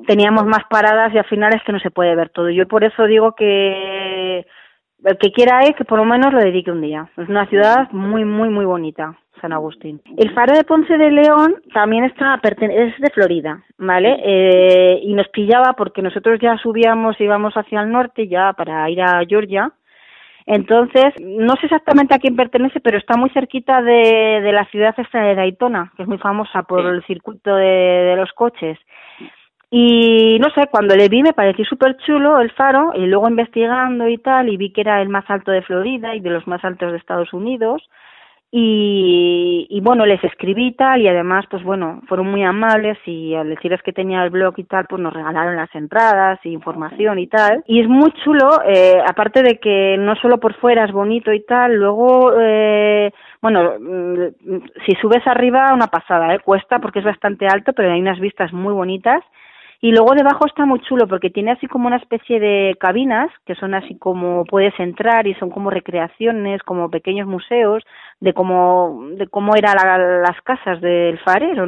[0.06, 2.50] teníamos más paradas y al final es que no se puede ver todo.
[2.50, 4.46] Yo por eso digo que
[5.04, 7.08] el que quiera es que por lo menos lo dedique un día.
[7.16, 10.00] Es una ciudad muy, muy, muy bonita, San Agustín.
[10.16, 14.20] El faro de Ponce de León también está, es de Florida, ¿vale?
[14.22, 19.00] Eh, y nos pillaba porque nosotros ya subíamos, íbamos hacia el norte ya para ir
[19.02, 19.72] a Georgia
[20.46, 24.94] entonces, no sé exactamente a quién pertenece, pero está muy cerquita de, de la ciudad
[24.98, 28.76] esta de Daytona, que es muy famosa por el circuito de, de los coches.
[29.70, 34.08] Y no sé, cuando le vi me pareció súper chulo el faro, y luego investigando
[34.08, 36.64] y tal, y vi que era el más alto de Florida y de los más
[36.64, 37.88] altos de Estados Unidos,
[38.52, 43.32] y, y bueno, les escribí y tal, y además, pues bueno, fueron muy amables y
[43.36, 47.20] al decirles que tenía el blog y tal, pues nos regalaron las entradas y información
[47.20, 47.62] y tal.
[47.68, 51.44] Y es muy chulo, eh, aparte de que no solo por fuera es bonito y
[51.44, 56.40] tal, luego, eh, bueno, mm, si subes arriba, una pasada, ¿eh?
[56.40, 59.22] Cuesta porque es bastante alto, pero hay unas vistas muy bonitas
[59.82, 63.54] y luego debajo está muy chulo porque tiene así como una especie de cabinas que
[63.54, 67.82] son así como puedes entrar y son como recreaciones, como pequeños museos
[68.20, 69.76] de cómo, de cómo eran
[70.22, 71.66] las casas del farero.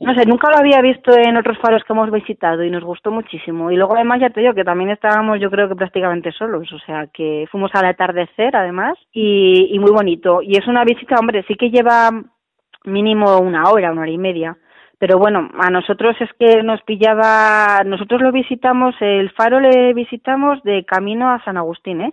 [0.00, 3.10] No sé, nunca lo había visto en otros faros que hemos visitado y nos gustó
[3.10, 3.70] muchísimo.
[3.70, 6.78] Y luego además ya te digo que también estábamos yo creo que prácticamente solos, o
[6.78, 10.40] sea que fuimos al atardecer además y, y muy bonito.
[10.40, 12.08] Y es una visita, hombre, sí que lleva
[12.84, 14.56] mínimo una hora, una hora y media
[15.00, 20.62] pero bueno, a nosotros es que nos pillaba, nosotros lo visitamos, el faro le visitamos
[20.62, 22.12] de camino a San Agustín, ¿eh?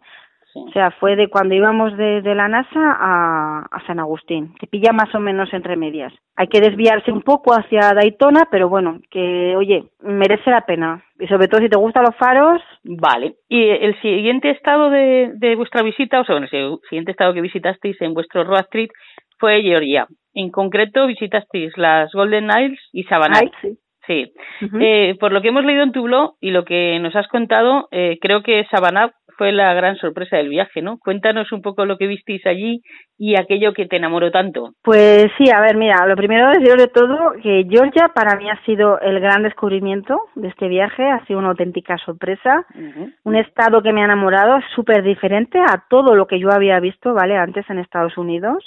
[0.56, 4.92] O sea, fue de cuando íbamos de, la NASA a, a, San Agustín, que pilla
[4.92, 6.12] más o menos entre medias.
[6.36, 11.04] Hay que desviarse un poco hacia Daytona, pero bueno, que oye, merece la pena.
[11.20, 12.62] Y sobre todo si te gustan los faros.
[12.84, 13.36] Vale.
[13.50, 17.42] Y el siguiente estado de, de vuestra visita, o sea, bueno, el siguiente estado que
[17.42, 18.90] visitasteis en vuestro road trip
[19.40, 20.08] fue Georgia.
[20.34, 23.42] En concreto, visitasteis las Golden Isles y Savannah.
[23.62, 23.78] sí.
[24.06, 24.32] Sí.
[24.80, 27.90] eh, por lo que hemos leído en tu blog y lo que nos has contado,
[27.92, 30.98] eh, creo que Savannah fue la gran sorpresa del viaje, ¿no?
[30.98, 32.82] Cuéntanos un poco lo que visteis allí
[33.18, 34.72] y aquello que te enamoró tanto.
[34.82, 38.60] Pues sí, a ver, mira, lo primero decir de todo que Georgia para mí ha
[38.66, 42.66] sido el gran descubrimiento de este viaje, ha sido una auténtica sorpresa,
[43.24, 47.14] un estado que me ha enamorado, súper diferente a todo lo que yo había visto,
[47.14, 47.38] ¿vale?
[47.38, 48.64] Antes en Estados Unidos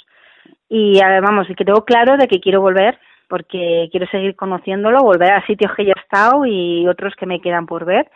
[0.73, 5.31] y vamos, y que tengo claro de que quiero volver porque quiero seguir conociéndolo, volver
[5.33, 8.09] a sitios que ya he estado y otros que me quedan por ver.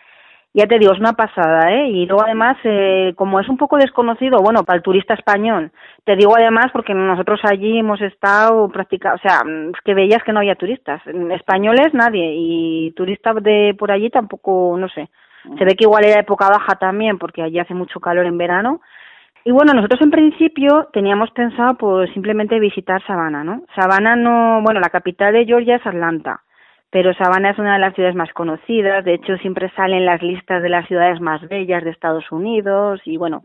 [0.54, 1.90] Ya te digo, es una pasada, ¿eh?
[1.90, 5.72] Y luego además, eh, como es un poco desconocido, bueno, para el turista español,
[6.06, 9.42] te digo además porque nosotros allí hemos estado practicando, o sea,
[9.74, 11.02] es que veías que no había turistas.
[11.32, 15.10] Españoles nadie y turistas de por allí tampoco, no sé.
[15.58, 18.80] Se ve que igual era época baja también porque allí hace mucho calor en verano.
[19.46, 23.64] Y bueno, nosotros en principio teníamos pensado pues simplemente visitar Savannah, ¿no?
[23.76, 26.42] Savannah no, bueno, la capital de Georgia es Atlanta
[26.96, 30.64] pero Savannah es una de las ciudades más conocidas, de hecho siempre salen las listas
[30.64, 33.44] de las ciudades más bellas de Estados Unidos y bueno,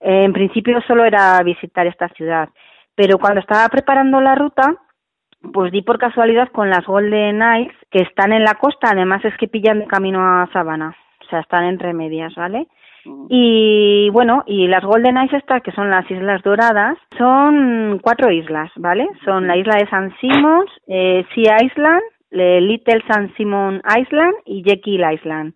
[0.00, 2.48] en principio solo era visitar esta ciudad,
[2.96, 4.74] pero cuando estaba preparando la ruta,
[5.52, 9.36] pues di por casualidad con las Golden Knights que están en la costa, además es
[9.36, 12.66] que pillan de camino a Savannah, o sea, están entre medias, ¿vale?
[13.28, 18.70] Y bueno, y las Golden Knights estas, que son las Islas Doradas, son cuatro islas,
[18.76, 19.06] ¿vale?
[19.24, 25.04] Son la isla de San Simons, eh, Sea Island, Little San Simon Island y Jekyll
[25.12, 25.54] Island.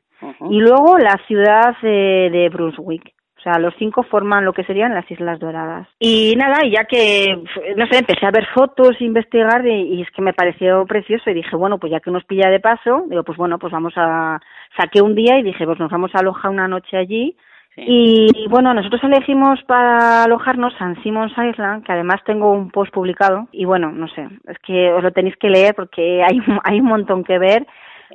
[0.51, 3.12] Y luego la ciudad de Brunswick.
[3.43, 5.89] O sea, los cinco forman lo que serían las Islas Doradas.
[5.99, 7.43] Y nada, y ya que,
[7.77, 11.57] no sé, empecé a ver fotos, investigar y, es que me pareció precioso y dije,
[11.57, 14.39] bueno, pues ya que nos pilla de paso, digo, pues bueno, pues vamos a,
[14.79, 17.37] saqué un día y dije, pues nos vamos a alojar una noche allí
[17.77, 23.49] y bueno, nosotros elegimos para alojarnos San Simon's Island, que además tengo un post publicado.
[23.51, 26.87] Y bueno, no sé, es que os lo tenéis que leer porque hay, hay un
[26.87, 27.67] montón que ver.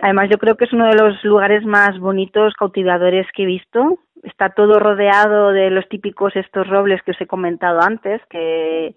[0.01, 3.97] Además, yo creo que es uno de los lugares más bonitos, cautivadores que he visto.
[4.23, 8.95] Está todo rodeado de los típicos estos robles que os he comentado antes, que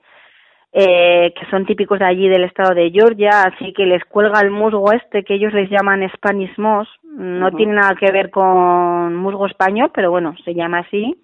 [0.73, 4.53] eh, que son típicos de allí del estado de Georgia, así que les cuelga el
[4.53, 9.47] musgo este que ellos les llaman Spanish moss, no tiene nada que ver con musgo
[9.47, 11.17] español, pero bueno, se llama así.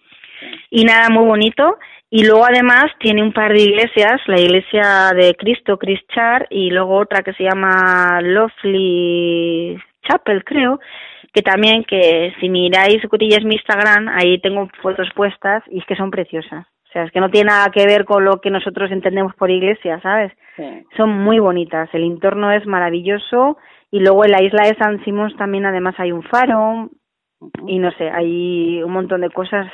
[0.70, 1.78] Y nada, muy bonito.
[2.10, 5.78] Y luego además tiene un par de iglesias, la iglesia de Cristo,
[6.14, 10.78] Char, y luego otra que se llama Lovely Chapel, creo,
[11.36, 15.94] que también que si miráis cotillas mi Instagram, ahí tengo fotos puestas y es que
[15.94, 16.66] son preciosas.
[16.90, 20.00] Sea, es que no tiene nada que ver con lo que nosotros entendemos por iglesia,
[20.00, 20.32] ¿sabes?
[20.96, 23.58] Son muy bonitas, el entorno es maravilloso
[23.90, 26.88] y luego en la isla de San Simón también además hay un faro
[27.66, 29.70] y no sé, hay un montón de cosas.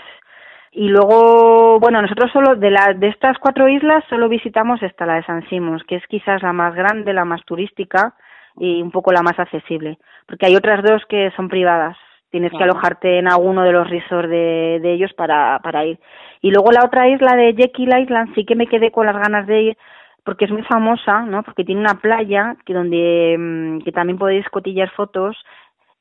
[0.72, 5.14] Y luego, bueno, nosotros solo de la, de estas cuatro islas solo visitamos esta, la
[5.14, 8.16] de San Simón, que es quizás la más grande, la más turística
[8.58, 11.96] y un poco la más accesible, porque hay otras dos que son privadas,
[12.30, 15.98] tienes que alojarte en alguno de los resorts de, de ellos para, para ir.
[16.40, 19.46] Y luego la otra isla de Jekyll Island sí que me quedé con las ganas
[19.46, 19.76] de ir
[20.24, 21.42] porque es muy famosa, ¿no?
[21.42, 25.36] Porque tiene una playa que donde mm, que también podéis cotillar fotos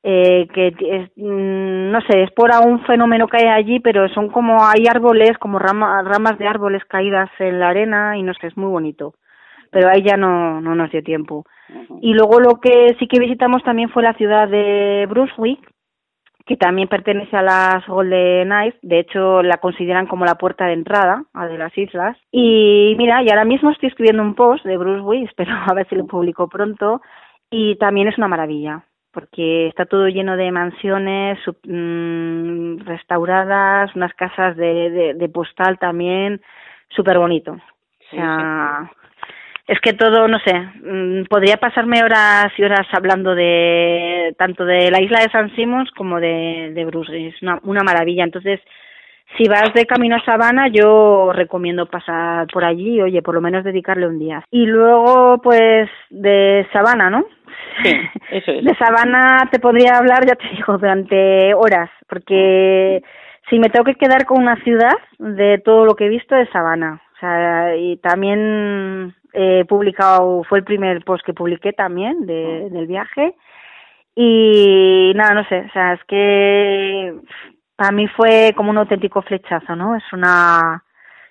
[0.04, 4.30] eh, que es, mm, no sé, es por un fenómeno que hay allí, pero son
[4.30, 8.56] como hay árboles, como ramas de árboles caídas en la arena y no sé, es
[8.56, 9.14] muy bonito.
[9.72, 11.44] Pero ahí ya no, no nos dio tiempo.
[12.02, 15.66] Y luego lo que sí que visitamos también fue la ciudad de Brunswick,
[16.44, 20.74] que también pertenece a las Golden Knights, de hecho la consideran como la puerta de
[20.74, 22.16] entrada a de las islas.
[22.30, 25.88] Y mira, y ahora mismo estoy escribiendo un post de Bruce Willis, espero a ver
[25.88, 27.00] si lo publico pronto,
[27.50, 34.56] y también es una maravilla, porque está todo lleno de mansiones mm, restauradas, unas casas
[34.56, 36.40] de, de, postal también,
[36.88, 37.52] súper bonito.
[37.52, 38.90] o sea,
[39.72, 44.90] es que todo, no sé, mm, podría pasarme horas y horas hablando de tanto de
[44.90, 47.28] la isla de San Simons como de, de Bruce.
[47.28, 48.22] Es una, una maravilla.
[48.22, 48.60] Entonces,
[49.38, 53.64] si vas de camino a Sabana, yo recomiendo pasar por allí, oye, por lo menos
[53.64, 54.44] dedicarle un día.
[54.50, 57.24] Y luego, pues, de Sabana, ¿no?
[57.82, 57.92] Sí,
[58.30, 58.64] eso es.
[58.64, 63.02] De Sabana te podría hablar, ya te digo, durante horas, porque
[63.48, 66.46] si me tengo que quedar con una ciudad, de todo lo que he visto de
[66.48, 67.00] Sabana.
[67.16, 72.86] O sea, y también he publicado, fue el primer post que publiqué también de, del
[72.86, 73.34] viaje.
[74.14, 77.14] Y nada, no sé, o sea, es que
[77.76, 79.96] para mí fue como un auténtico flechazo, ¿no?
[79.96, 80.84] Es una,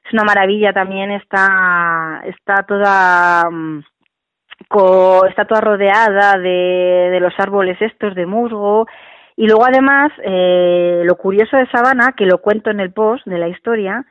[0.05, 3.83] es una maravilla también, está, está toda, mm,
[5.29, 8.87] está toda rodeada de, de los árboles estos de musgo.
[9.35, 13.37] Y luego además, eh, lo curioso de Sabana, que lo cuento en el post de
[13.37, 14.05] la historia,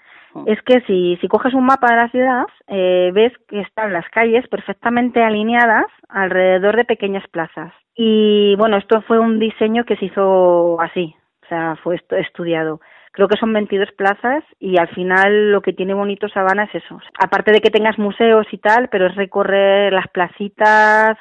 [0.46, 4.08] es que si, si coges un mapa de la ciudad, eh, ves que están las
[4.10, 7.72] calles perfectamente alineadas alrededor de pequeñas plazas.
[7.94, 11.14] Y bueno, esto fue un diseño que se hizo así,
[11.44, 12.80] o sea, fue estudiado.
[13.12, 17.00] Creo que son 22 plazas y al final lo que tiene bonito Sabana es eso.
[17.18, 21.18] Aparte de que tengas museos y tal, pero es recorrer las placitas,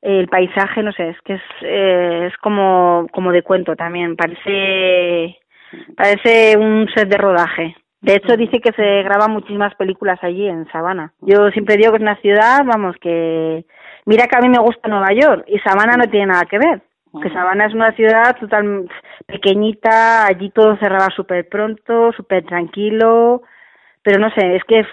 [0.00, 4.16] el paisaje, no sé, es que es, eh, es como, como de cuento también.
[4.16, 5.38] Parece,
[5.94, 7.76] parece un set de rodaje.
[8.06, 11.12] De hecho, dice que se graban muchísimas películas allí en Sabana.
[11.20, 13.64] Yo siempre digo que es una ciudad, vamos, que
[14.06, 16.80] Mira que a mí me gusta Nueva York y Savannah no tiene nada que ver.
[17.20, 18.88] Que Savannah es una ciudad total
[19.26, 23.42] pequeñita, allí todo cerraba súper pronto, súper tranquilo,
[24.02, 24.84] pero no sé, es que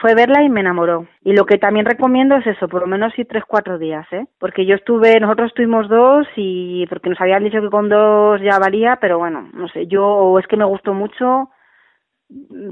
[0.00, 1.06] fue verla y me enamoró.
[1.22, 4.26] Y lo que también recomiendo es eso, por lo menos ir tres, cuatro días, ¿eh?
[4.38, 8.58] Porque yo estuve, nosotros estuvimos dos y porque nos habían dicho que con dos ya
[8.58, 11.48] valía, pero bueno, no sé, yo es que me gustó mucho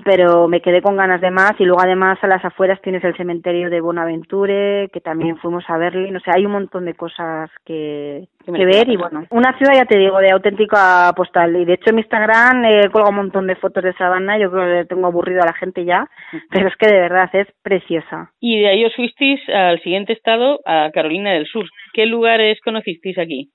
[0.04, 3.16] pero me quedé con ganas de más y luego además a las afueras tienes el
[3.16, 7.50] cementerio de Bonaventure que también fuimos a verle no sé hay un montón de cosas
[7.64, 11.74] que, que ver y bueno una ciudad ya te digo de auténtica postal y de
[11.74, 14.88] hecho en mi Instagram he colgado un montón de fotos de Sabana yo creo que
[14.88, 16.08] tengo aburrido a la gente ya
[16.50, 20.60] pero es que de verdad es preciosa y de ahí os fuisteis al siguiente estado
[20.64, 23.50] a Carolina del Sur ¿qué lugares conocisteis aquí?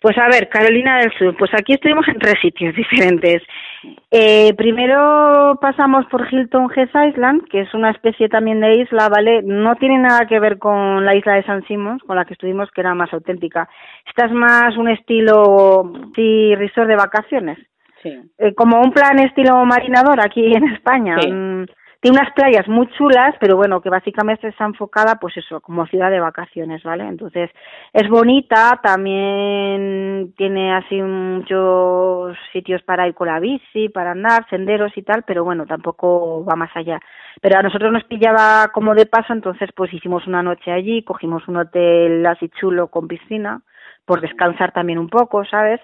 [0.00, 3.42] Pues a ver, Carolina del Sur, pues aquí estuvimos en tres sitios diferentes.
[4.10, 9.42] Eh, primero pasamos por Hilton Head Island, que es una especie también de isla, ¿vale?
[9.42, 12.70] No tiene nada que ver con la isla de San Simón, con la que estuvimos,
[12.70, 13.68] que era más auténtica.
[14.06, 17.58] Esta es más un estilo, sí, resort de vacaciones.
[18.02, 18.12] Sí.
[18.38, 21.16] Eh, como un plan estilo marinador aquí en España.
[21.20, 21.32] Sí.
[21.32, 21.64] Mm,
[22.00, 26.10] tiene unas playas muy chulas, pero bueno, que básicamente está enfocada, pues eso, como ciudad
[26.10, 27.04] de vacaciones, ¿vale?
[27.04, 27.50] Entonces,
[27.92, 34.92] es bonita, también tiene así muchos sitios para ir con la bici, para andar, senderos
[34.96, 37.00] y tal, pero bueno, tampoco va más allá.
[37.40, 41.48] Pero a nosotros nos pillaba como de paso, entonces pues hicimos una noche allí, cogimos
[41.48, 43.62] un hotel así chulo con piscina,
[44.06, 45.80] por descansar también un poco, ¿sabes?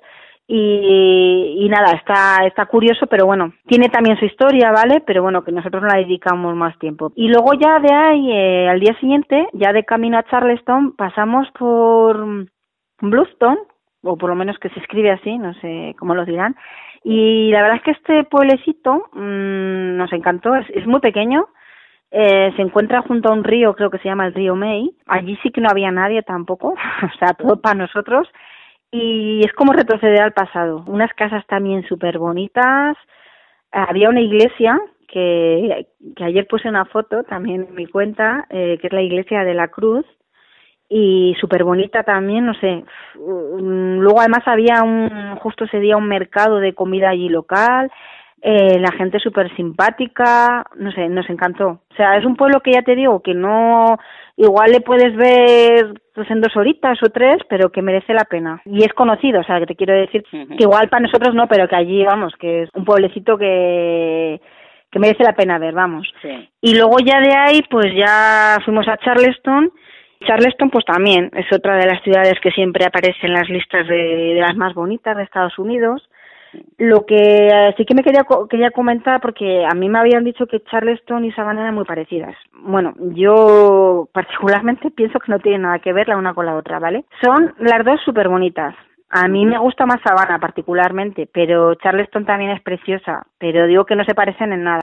[0.55, 5.01] y, y nada, está, está curioso, pero bueno, tiene también su historia, ¿vale?
[5.07, 7.13] Pero bueno, que nosotros no la dedicamos más tiempo.
[7.15, 11.49] Y luego ya de ahí, eh, al día siguiente, ya de camino a Charleston, pasamos
[11.59, 12.47] por
[13.01, 13.61] Bluestone,
[14.03, 16.57] o por lo menos que se escribe así, no sé cómo lo dirán,
[17.05, 21.47] y la verdad es que este pueblecito mmm, nos encantó, es, es muy pequeño,
[22.13, 24.95] eh, se encuentra junto a un río, creo que se llama el río May.
[25.07, 28.29] Allí sí que no había nadie tampoco, o sea, todo para nosotros
[28.93, 30.85] y es como retroceder al pasado.
[30.87, 32.97] Unas casas también súper bonitas.
[33.73, 35.87] Había una iglesia que,
[36.21, 39.69] ayer puse una foto también en mi cuenta, eh, que es la iglesia de la
[39.69, 40.05] Cruz,
[40.91, 42.85] y súper bonita también, no sé.
[43.15, 47.91] Luego además había un, justo ese día un mercado de comida allí local,
[48.45, 51.69] eh, la gente súper simpática, no sé, nos encantó.
[51.91, 53.97] O sea, es un pueblo que ya te digo que no,
[54.37, 58.61] igual le puedes ver pues en dos horitas o tres, pero que merece la pena.
[58.65, 61.69] Y es conocido, o sea, que te quiero decir que igual para nosotros no, pero
[61.69, 64.41] que allí, vamos, que es un pueblecito que
[64.91, 66.07] que merece la pena ver, vamos.
[66.61, 69.73] Y luego ya de ahí, pues ya fuimos a Charleston.
[70.27, 74.35] Charleston, pues también es otra de las ciudades que siempre aparece en las listas de,
[74.35, 76.07] de las más bonitas de Estados Unidos.
[76.79, 80.47] Lo que eh, sí que me quería, quería comentar, porque a mí me habían dicho
[80.47, 82.35] que Charleston y Savannah eran muy parecidas.
[82.55, 86.79] Bueno, yo particularmente pienso que no tienen nada que ver la una con la otra,
[86.79, 87.05] ¿vale?
[87.23, 88.75] Son las dos súper bonitas.
[89.15, 93.95] A mí me gusta más Savannah particularmente, pero Charleston también es preciosa, pero digo que
[93.95, 94.81] no se parecen en nada.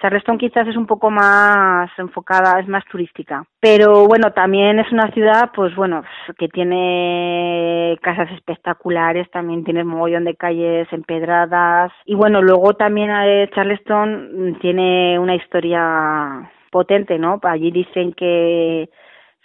[0.00, 3.44] Charleston quizás es un poco más enfocada, es más turística.
[3.60, 6.02] Pero bueno, también es una ciudad, pues bueno,
[6.38, 11.92] que tiene casas espectaculares, también tiene mogollón de calles empedradas.
[12.04, 17.38] Y bueno, luego también eh, Charleston tiene una historia potente, ¿no?
[17.44, 18.90] Allí dicen que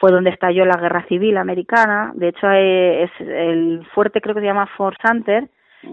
[0.03, 2.11] fue donde estalló la guerra civil americana.
[2.15, 5.47] De hecho, es el fuerte creo que se llama Fort Sumter,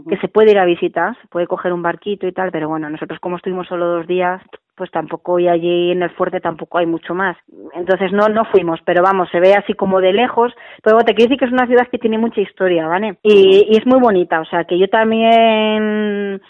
[0.08, 2.90] que se puede ir a visitar, se puede coger un barquito y tal, pero bueno,
[2.90, 4.42] nosotros como estuvimos solo dos días,
[4.74, 7.36] pues tampoco, y allí en el fuerte tampoco hay mucho más.
[7.72, 11.28] Entonces no, no fuimos, pero vamos, se ve así como de lejos, pero te quiero
[11.28, 13.16] decir que es una ciudad que tiene mucha historia, ¿vale?
[13.22, 16.42] Y, y es muy bonita, o sea, que yo también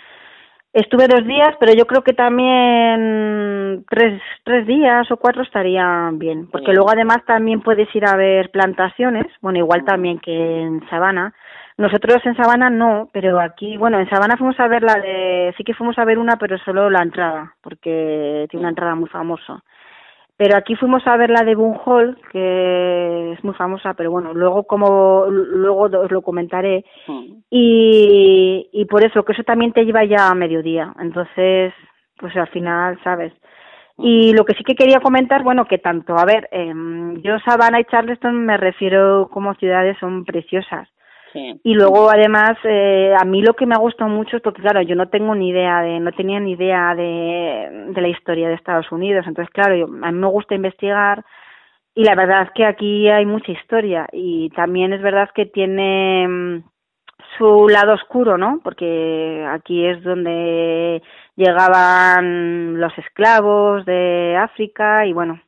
[0.72, 6.46] Estuve dos días, pero yo creo que también tres, tres días o cuatro estarían bien,
[6.46, 11.34] porque luego además también puedes ir a ver plantaciones, bueno, igual también que en Sabana,
[11.76, 15.64] nosotros en Sabana no, pero aquí, bueno, en Sabana fuimos a ver la de, sí
[15.64, 19.64] que fuimos a ver una, pero solo la entrada, porque tiene una entrada muy famosa.
[20.36, 24.64] Pero aquí fuimos a ver la de Hall, que es muy famosa, pero bueno, luego
[24.64, 26.84] como luego os lo comentaré.
[27.50, 30.94] Y, y por eso, que eso también te lleva ya a mediodía.
[31.00, 31.74] Entonces,
[32.16, 33.32] pues al final, ¿sabes?
[33.98, 36.72] Y lo que sí que quería comentar, bueno, que tanto, a ver, eh,
[37.22, 40.88] yo Sabana y Charleston me refiero como ciudades son preciosas.
[41.62, 44.82] Y luego, además, eh, a mí lo que me ha gustado mucho es porque, claro,
[44.82, 48.54] yo no tengo ni idea de, no tenía ni idea de, de la historia de
[48.54, 49.26] Estados Unidos.
[49.28, 51.24] Entonces, claro, yo, a mí me gusta investigar
[51.94, 56.26] y la verdad es que aquí hay mucha historia y también es verdad que tiene
[56.26, 56.62] mm,
[57.38, 58.60] su lado oscuro, ¿no?
[58.62, 61.02] Porque aquí es donde
[61.36, 65.40] llegaban los esclavos de África y bueno,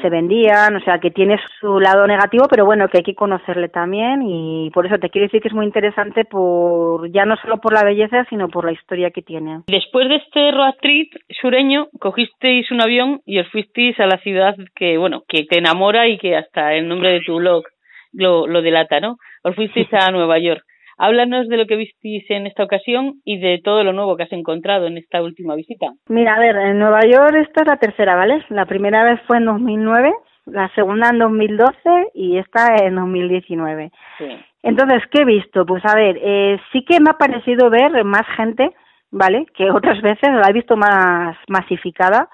[0.00, 3.68] se vendían, o sea que tiene su lado negativo, pero bueno, que hay que conocerle
[3.68, 7.58] también y por eso te quiero decir que es muy interesante por ya no solo
[7.58, 9.60] por la belleza, sino por la historia que tiene.
[9.66, 14.56] Después de este road trip sureño, cogisteis un avión y os fuisteis a la ciudad
[14.74, 17.64] que, bueno, que te enamora y que hasta el nombre de tu blog
[18.12, 19.18] lo, lo delata, ¿no?
[19.42, 20.64] Os fuisteis a Nueva York.
[21.02, 24.32] Háblanos de lo que visteis en esta ocasión y de todo lo nuevo que has
[24.32, 25.88] encontrado en esta última visita.
[26.06, 28.44] Mira, a ver, en Nueva York esta es la tercera, ¿vale?
[28.50, 30.12] La primera vez fue en 2009,
[30.46, 31.74] la segunda en 2012
[32.14, 33.90] y esta en 2019.
[34.18, 34.26] Sí.
[34.62, 35.66] Entonces, ¿qué he visto?
[35.66, 38.70] Pues a ver, eh, sí que me ha parecido ver más gente,
[39.10, 39.46] ¿vale?
[39.56, 42.28] Que otras veces la he visto más masificada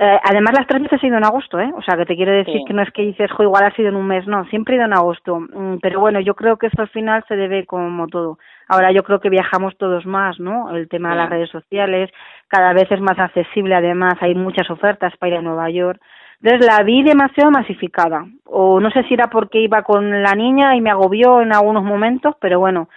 [0.00, 1.72] eh, además, las tres veces he ido en agosto, ¿eh?
[1.74, 3.88] O sea, que te quiero decir que no es que dices, jo, igual ha sido
[3.88, 5.40] en un mes, no, siempre he ido en agosto.
[5.40, 8.38] Mm, pero bueno, yo creo que esto al final se debe como todo.
[8.68, 10.70] Ahora yo creo que viajamos todos más, ¿no?
[10.76, 12.10] El tema de las redes sociales,
[12.46, 16.00] cada vez es más accesible, además, hay muchas ofertas para ir a Nueva York.
[16.40, 18.24] Entonces la vi demasiado masificada.
[18.44, 21.82] O no sé si era porque iba con la niña y me agobió en algunos
[21.82, 22.88] momentos, pero bueno,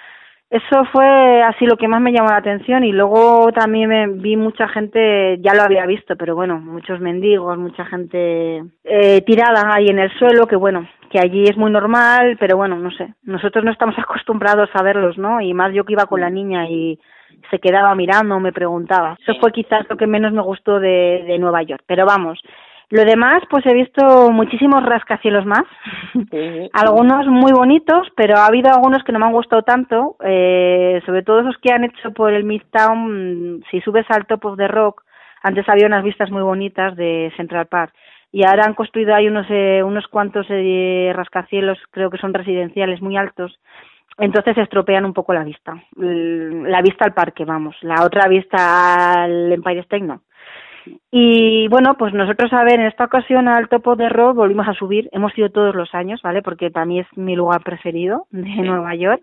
[0.51, 4.35] eso fue así lo que más me llamó la atención y luego también me vi
[4.35, 9.87] mucha gente, ya lo había visto, pero bueno, muchos mendigos, mucha gente eh, tirada ahí
[9.87, 13.63] en el suelo, que bueno, que allí es muy normal, pero bueno, no sé, nosotros
[13.63, 15.39] no estamos acostumbrados a verlos, ¿no?
[15.39, 16.99] Y más yo que iba con la niña y
[17.49, 19.15] se quedaba mirando, me preguntaba.
[19.25, 22.41] Eso fue quizás lo que menos me gustó de, de Nueva York, pero vamos,
[22.91, 25.63] lo demás, pues he visto muchísimos rascacielos más,
[26.73, 31.23] algunos muy bonitos, pero ha habido algunos que no me han gustado tanto, eh, sobre
[31.23, 35.03] todo esos que han hecho por el Midtown, si subes al Top of the Rock,
[35.41, 37.93] antes había unas vistas muy bonitas de Central Park,
[38.33, 43.01] y ahora han construido ahí unos, eh, unos cuantos eh, rascacielos, creo que son residenciales
[43.01, 43.57] muy altos,
[44.17, 49.53] entonces estropean un poco la vista, la vista al parque, vamos, la otra vista al
[49.53, 50.21] Empire State no.
[51.11, 54.73] Y bueno, pues nosotros, a ver, en esta ocasión al Topo de Rock volvimos a
[54.73, 56.41] subir, hemos ido todos los años, ¿vale?
[56.41, 59.21] Porque para mí es mi lugar preferido de Nueva York.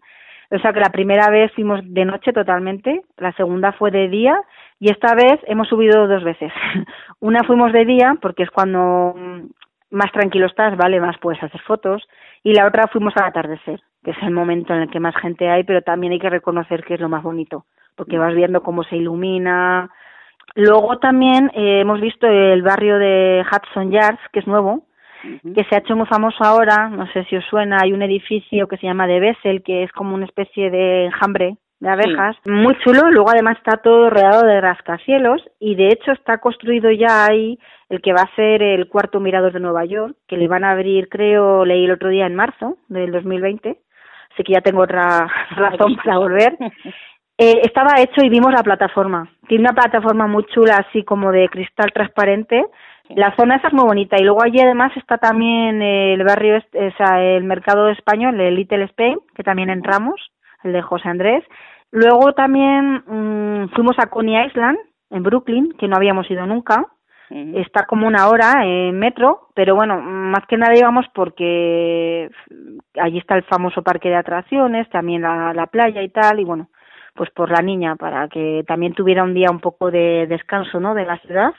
[0.50, 4.40] O sea que la primera vez fuimos de noche totalmente, la segunda fue de día
[4.80, 6.52] y esta vez hemos subido dos veces.
[7.20, 9.14] Una fuimos de día porque es cuando
[9.90, 11.00] más tranquilo estás, ¿vale?
[11.00, 12.08] Más puedes hacer fotos
[12.42, 15.50] y la otra fuimos al atardecer, que es el momento en el que más gente
[15.50, 18.84] hay, pero también hay que reconocer que es lo más bonito, porque vas viendo cómo
[18.84, 19.90] se ilumina,
[20.54, 24.84] Luego también eh, hemos visto el barrio de Hudson Yards, que es nuevo,
[25.54, 28.68] que se ha hecho muy famoso ahora, no sé si os suena, hay un edificio
[28.68, 32.76] que se llama de Bessel, que es como una especie de enjambre de abejas, muy
[32.80, 37.56] chulo, luego además está todo rodeado de rascacielos y de hecho está construido ya ahí
[37.88, 40.72] el que va a ser el cuarto mirador de Nueva York, que le van a
[40.72, 43.78] abrir, creo, leí el otro día en marzo del 2020,
[44.32, 46.56] así que ya tengo otra razón para volver.
[47.40, 49.30] Eh, estaba hecho y vimos la plataforma.
[49.46, 52.64] Tiene una plataforma muy chula, así como de cristal transparente.
[53.10, 54.16] La zona esa es muy bonita.
[54.18, 58.84] Y luego allí además está también el barrio, o sea, el mercado español, el Little
[58.86, 60.20] Spain, que también entramos,
[60.64, 61.44] el de José Andrés.
[61.92, 64.78] Luego también mm, fuimos a Coney Island,
[65.10, 66.86] en Brooklyn, que no habíamos ido nunca.
[67.30, 72.30] Está como una hora en metro, pero bueno, más que nada íbamos porque
[72.98, 76.70] allí está el famoso parque de atracciones, también la, la playa y tal, y bueno,
[77.18, 80.94] pues por la niña, para que también tuviera un día un poco de descanso, ¿no?
[80.94, 81.52] De la ciudad.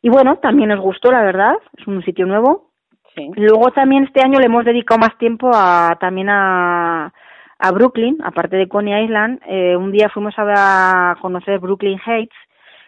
[0.00, 2.70] Y bueno, también nos gustó, la verdad, es un sitio nuevo.
[3.14, 3.30] Sí.
[3.36, 7.12] Luego también este año le hemos dedicado más tiempo a también a,
[7.58, 9.40] a Brooklyn, aparte de Coney Island.
[9.46, 12.36] Eh, un día fuimos a, conocer Brooklyn Heights,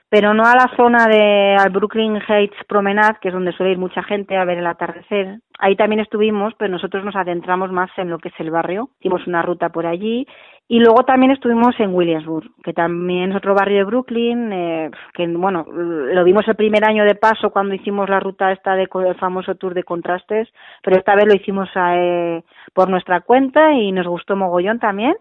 [0.08, 3.78] pero no a la zona de al Brooklyn Heights Promenade, que es donde suele ir
[3.78, 5.40] mucha gente a ver el atardecer.
[5.58, 8.88] Ahí también estuvimos, pero nosotros nos adentramos más en lo que es el barrio.
[9.00, 10.26] Hicimos una ruta por allí
[10.70, 15.26] y luego también estuvimos en Williamsburg, que también es otro barrio de Brooklyn, eh, que
[15.26, 19.14] bueno, lo vimos el primer año de paso cuando hicimos la ruta esta de el
[19.16, 20.48] famoso tour de contrastes,
[20.84, 25.16] pero esta vez lo hicimos eh, por nuestra cuenta y nos gustó mogollón también.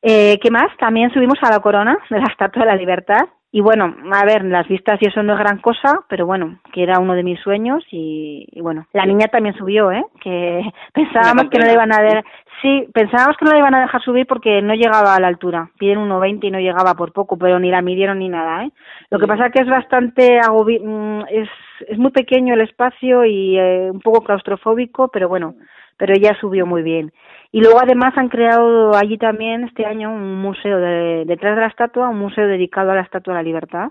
[0.00, 0.68] Eh, ¿Qué más?
[0.78, 4.44] También subimos a la corona de la Estatua de la Libertad, y bueno, a ver,
[4.44, 7.40] las vistas y eso no es gran cosa, pero bueno, que era uno de mis
[7.40, 10.04] sueños y, bueno, la niña también subió, ¿eh?
[10.20, 12.24] Que pensábamos que no le iban a dar,
[12.60, 15.70] sí, pensábamos que no le iban a dejar subir porque no llegaba a la altura,
[15.78, 18.70] piden 1,20 y no llegaba por poco, pero ni la midieron ni nada, ¿eh?
[19.08, 21.48] Lo que pasa es que es bastante agobi mm, es,
[21.88, 25.54] es muy pequeño el espacio y eh, un poco claustrofóbico, pero bueno,
[25.96, 27.12] pero ella subió muy bien.
[27.50, 31.68] Y luego además han creado allí también este año un museo de, detrás de la
[31.68, 33.88] estatua, un museo dedicado a la Estatua de la Libertad,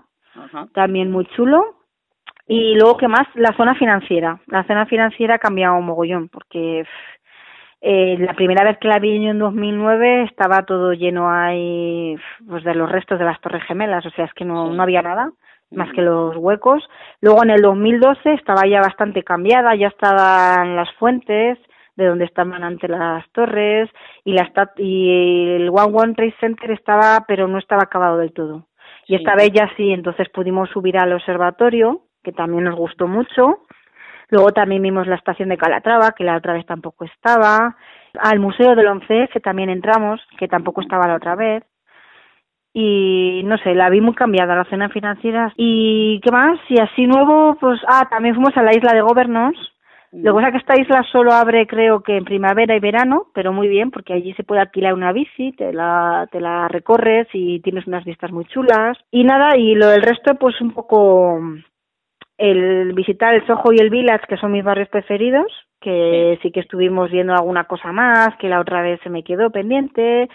[0.74, 1.74] también muy chulo.
[2.46, 3.26] Y luego, ¿qué más?
[3.34, 4.40] La zona financiera.
[4.46, 6.84] La zona financiera ha cambiado un mogollón, porque
[7.80, 12.16] Eh, la primera vez que la vi en 2009 estaba todo lleno ahí
[12.48, 15.00] pues, de los restos de las Torres Gemelas, o sea, es que no, no había
[15.02, 15.30] nada
[15.70, 16.82] más que los huecos.
[17.20, 21.58] Luego en el 2012 estaba ya bastante cambiada, ya estaban las fuentes
[21.98, 23.90] de donde estaban ante las torres
[24.24, 28.68] y, la y el One One Trade Center estaba, pero no estaba acabado del todo.
[29.08, 33.64] Y esta vez ya sí, entonces pudimos subir al observatorio, que también nos gustó mucho.
[34.28, 37.76] Luego también vimos la estación de Calatrava, que la otra vez tampoco estaba.
[38.20, 41.64] Al Museo del Once, que también entramos, que tampoco estaba la otra vez
[42.72, 45.52] y no sé, la vi muy cambiada la cena financiera.
[45.56, 46.60] ¿Y qué más?
[46.68, 49.56] Y así nuevo, pues, ah, también fuimos a la isla de Gobernos.
[50.12, 53.26] Lo que pasa es que esta isla solo abre, creo que en primavera y verano,
[53.34, 57.28] pero muy bien, porque allí se puede alquilar una bici, te la, te la recorres
[57.32, 58.96] y tienes unas vistas muy chulas.
[59.10, 61.40] Y nada, y lo del resto, pues un poco
[62.38, 65.46] el visitar el Soho y el Village, que son mis barrios preferidos,
[65.80, 69.50] que sí que estuvimos viendo alguna cosa más, que la otra vez se me quedó
[69.50, 70.28] pendiente,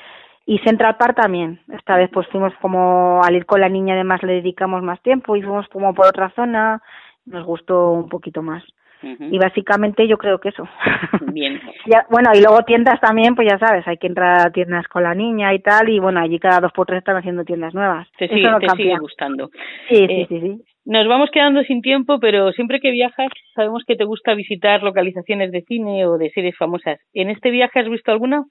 [0.46, 1.62] y Central Park también.
[1.70, 5.36] Esta vez pues fuimos como al ir con la niña además le dedicamos más tiempo
[5.36, 6.82] y fuimos como por otra zona,
[7.26, 8.64] nos gustó un poquito más.
[9.04, 10.64] Y básicamente yo creo que eso.
[11.34, 11.60] Bien.
[11.86, 15.04] ya, bueno, y luego tiendas también, pues ya sabes, hay que entrar a tiendas con
[15.04, 18.08] la niña y tal, y bueno, allí cada dos por tres están haciendo tiendas nuevas.
[18.18, 19.50] Te sigue, te sigue gustando.
[19.90, 20.62] Sí, sí, eh, sí, sí.
[20.86, 25.52] Nos vamos quedando sin tiempo, pero siempre que viajas sabemos que te gusta visitar localizaciones
[25.52, 27.00] de cine o de series famosas.
[27.14, 28.44] ¿En este viaje has visto alguna?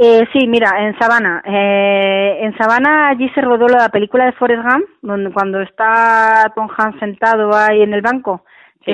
[0.00, 1.42] Eh, sí, mira, en Sabana.
[1.44, 6.68] Eh, en Sabana allí se rodó la película de Forrest Gump, donde cuando está Tom
[6.76, 8.44] Hanks sentado ahí en el banco,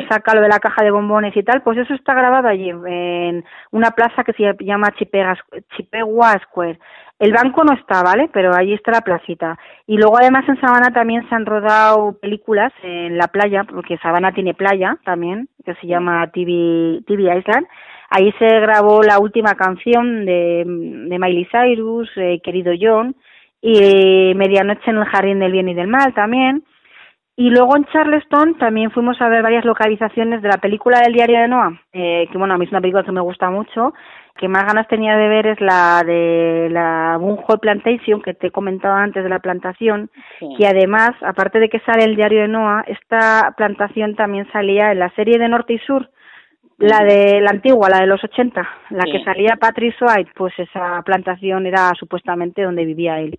[0.01, 2.71] se saca lo de la caja de bombones y tal, pues eso está grabado allí,
[2.71, 6.79] en una plaza que se llama Chippewa Square.
[7.19, 8.29] El banco no está, ¿vale?
[8.33, 9.57] Pero allí está la placita.
[9.87, 14.33] Y luego además en Sabana también se han rodado películas en la playa, porque Sabana
[14.33, 17.67] tiene playa también, que se llama TV, TV Island
[18.17, 23.17] Ahí se grabó la última canción de, de Miley Cyrus, eh, Querido John,
[23.61, 26.63] y Medianoche en el Jardín del Bien y del Mal también.
[27.37, 31.41] Y luego en Charleston también fuimos a ver varias localizaciones de la película del diario
[31.41, 33.93] de Noah, eh, que bueno, a mí es una película que me gusta mucho.
[34.37, 38.51] Que más ganas tenía de ver es la de la Bunhole Plantation, que te he
[38.51, 40.11] comentado antes de la plantación,
[40.59, 44.99] que además, aparte de que sale el diario de Noah, esta plantación también salía en
[44.99, 46.11] la serie de Norte y Sur,
[46.79, 51.01] la de la antigua, la de los 80, la que salía Patrick White, pues esa
[51.03, 53.39] plantación era supuestamente donde vivía él.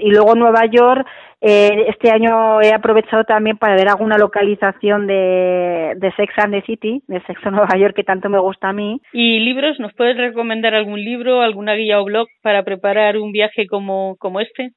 [0.00, 1.06] Y luego Nueva York,
[1.40, 6.62] eh, este año he aprovechado también para ver alguna localización de, de Sex and the
[6.62, 9.00] City, de Sexo Nueva York, que tanto me gusta a mí.
[9.12, 9.78] ¿Y libros?
[9.80, 14.40] ¿Nos puedes recomendar algún libro, alguna guía o blog para preparar un viaje como, como
[14.40, 14.72] este?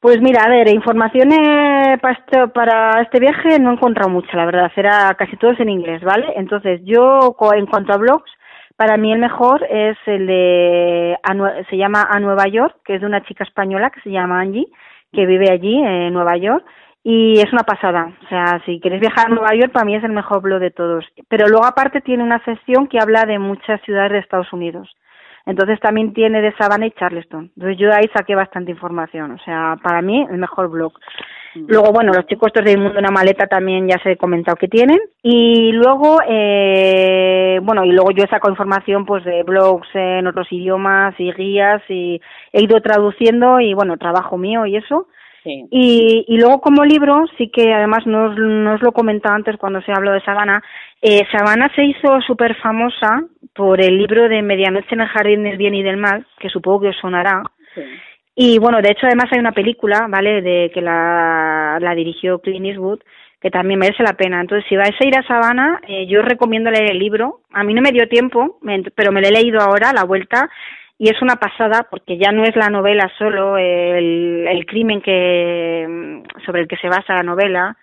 [0.00, 4.46] Pues mira, a ver, informaciones para este, para este viaje no he encontrado mucha, la
[4.46, 6.26] verdad, era casi todos en inglés, ¿vale?
[6.36, 8.30] Entonces, yo, en cuanto a blogs,
[8.80, 11.14] para mí el mejor es el de,
[11.68, 14.68] se llama A Nueva York, que es de una chica española que se llama Angie,
[15.12, 16.64] que vive allí, en Nueva York,
[17.04, 18.10] y es una pasada.
[18.24, 20.70] O sea, si quieres viajar a Nueva York, para mí es el mejor blog de
[20.70, 21.04] todos.
[21.28, 24.88] Pero luego aparte tiene una sección que habla de muchas ciudades de Estados Unidos.
[25.44, 27.50] Entonces también tiene de Savannah y Charleston.
[27.54, 29.32] Entonces yo ahí saqué bastante información.
[29.32, 30.94] O sea, para mí el mejor blog.
[31.54, 31.64] Mm.
[31.68, 34.68] Luego, bueno, los chicos estos del mundo una maleta también ya se he comentado que
[34.68, 34.98] tienen.
[35.22, 40.46] Y luego, eh, bueno, y luego yo he sacado información pues de blogs en otros
[40.50, 42.20] idiomas y guías y
[42.52, 45.08] he ido traduciendo y bueno, trabajo mío y eso.
[45.42, 49.56] Y, y luego como libro, sí que además no os, no os lo comentaba antes
[49.56, 50.62] cuando se habló de Sabana,
[51.00, 53.22] eh, Sabana se hizo súper famosa
[53.54, 56.82] por el libro de Medianoche en el Jardín del Bien y del Mal, que supongo
[56.82, 57.42] que os sonará.
[58.42, 62.64] Y bueno, de hecho además hay una película, ¿vale?, de que la, la dirigió Clint
[62.64, 63.00] Eastwood,
[63.38, 64.40] que también merece la pena.
[64.40, 67.42] Entonces, si vais a ir a Sabana, eh, yo os recomiendo leer el libro.
[67.52, 68.58] A mí no me dio tiempo,
[68.94, 70.48] pero me lo he leído ahora, la vuelta,
[70.96, 76.22] y es una pasada porque ya no es la novela solo el, el crimen que
[76.46, 77.76] sobre el que se basa la novela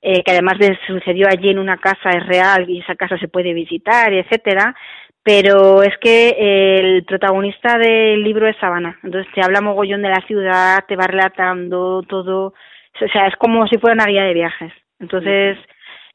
[0.00, 3.28] eh, que además de sucedió allí en una casa es real y esa casa se
[3.28, 4.74] puede visitar etcétera
[5.24, 10.24] pero es que el protagonista del libro es Sabana entonces te habla mogollón de la
[10.26, 12.54] ciudad te va relatando todo.
[13.02, 14.72] O sea es como si fuera una guía de viajes.
[15.00, 15.58] Entonces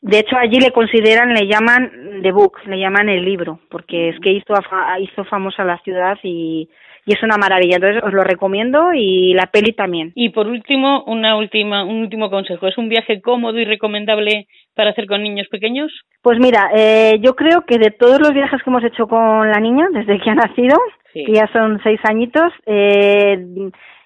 [0.01, 4.19] de hecho, allí le consideran, le llaman The Book, le llaman el libro, porque es
[4.21, 4.53] que hizo,
[5.01, 6.69] hizo famosa la ciudad y,
[7.09, 7.77] y es una maravilla.
[7.77, 10.11] Entonces os lo recomiendo y la peli también.
[10.13, 12.67] Y por último, una última, un último consejo.
[12.67, 14.45] ¿Es un viaje cómodo y recomendable
[14.75, 15.91] para hacer con niños pequeños?
[16.21, 19.59] Pues mira, eh, yo creo que de todos los viajes que hemos hecho con la
[19.59, 20.77] niña desde que ha nacido,
[21.11, 23.43] que ya son seis añitos, eh,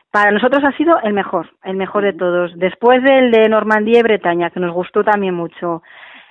[0.09, 2.53] para nosotros ha sido el mejor, el mejor de todos.
[2.55, 5.81] Después del de Normandía y Bretaña, que nos gustó también mucho.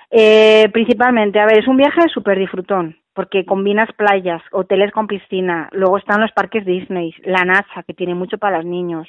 [0.09, 2.97] Eh, principalmente, a ver, es un viaje súper disfrutón.
[3.13, 8.15] Porque combinas playas, hoteles con piscina, luego están los parques Disney, la NASA, que tiene
[8.15, 9.07] mucho para los niños,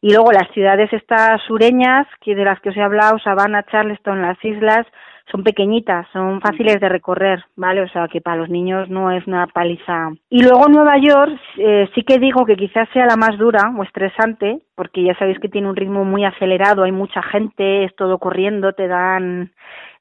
[0.00, 4.22] y luego las ciudades estas sureñas, que de las que os he hablado, Savannah, Charleston,
[4.22, 4.86] las islas,
[5.30, 7.82] son pequeñitas, son fáciles de recorrer, ¿vale?
[7.82, 10.10] O sea que para los niños no es una paliza.
[10.28, 13.82] Y luego Nueva York eh, sí que digo que quizás sea la más dura o
[13.82, 18.18] estresante, porque ya sabéis que tiene un ritmo muy acelerado, hay mucha gente, es todo
[18.18, 19.52] corriendo, te dan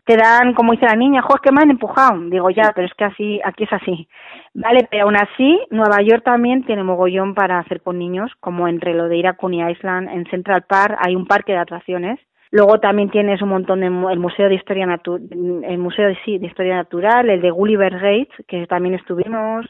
[0.06, 2.20] te dan, como dice la niña, jo, que me han empujado.
[2.30, 4.08] Digo, ya, pero es que así, aquí es así.
[4.54, 8.93] Vale, pero aún así, Nueva York también tiene mogollón para hacer con niños, como entre
[8.93, 12.20] lo de ir a Coney Island, en Central Park hay un parque de atracciones
[12.54, 15.28] Luego también tienes un montón de el museo de historia natural,
[15.64, 19.66] el museo de sí de historia natural, el de Gulliver Gates que también estuvimos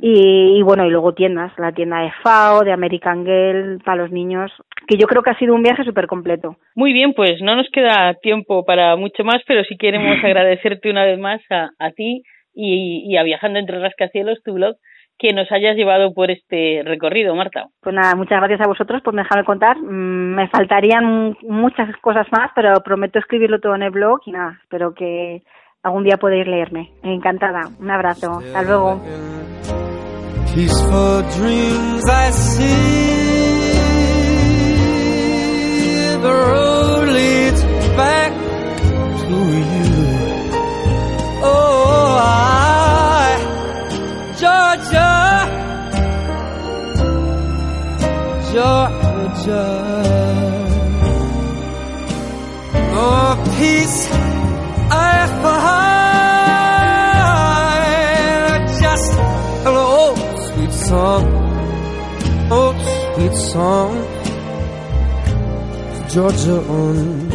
[0.00, 4.52] y, bueno y luego tiendas, la tienda de FAO, de American Girl para los niños,
[4.86, 6.56] que yo creo que ha sido un viaje súper completo.
[6.74, 11.04] Muy bien, pues no nos queda tiempo para mucho más, pero sí queremos agradecerte una
[11.04, 12.22] vez más a, a ti
[12.54, 14.76] y, y a Viajando entre Rascacielos, tu blog,
[15.18, 17.66] que nos hayas llevado por este recorrido, Marta.
[17.80, 19.76] Pues nada, muchas gracias a vosotros por dejarme contar.
[19.76, 24.58] Mm, me faltarían muchas cosas más, pero prometo escribirlo todo en el blog y nada,
[24.62, 25.42] espero que
[25.82, 26.92] algún día podáis leerme.
[27.02, 27.70] Encantada.
[27.78, 28.38] Un abrazo.
[28.38, 29.00] Hasta luego.
[48.50, 50.02] Georgia.
[53.00, 54.27] Oh, peace
[63.34, 63.90] song,
[66.08, 67.28] Georgia on.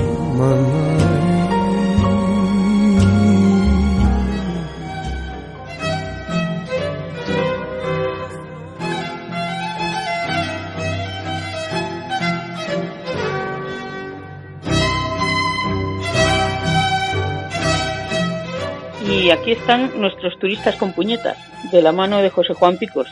[19.05, 21.37] Y aquí están nuestros turistas con puñetas,
[21.71, 23.07] de la mano de José Juan Picos,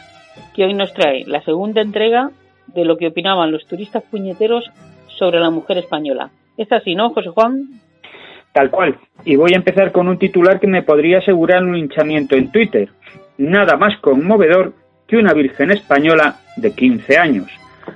[0.54, 2.32] que hoy nos trae la segunda entrega
[2.74, 4.70] de lo que opinaban los turistas puñeteros
[5.08, 6.30] sobre la mujer española.
[6.58, 7.68] ¿Es así, no, José Juan?
[8.54, 8.98] Tal cual.
[9.24, 12.90] Y voy a empezar con un titular que me podría asegurar un hinchamiento en Twitter.
[13.38, 14.74] Nada más conmovedor
[15.08, 17.52] que una virgen española de 15 años.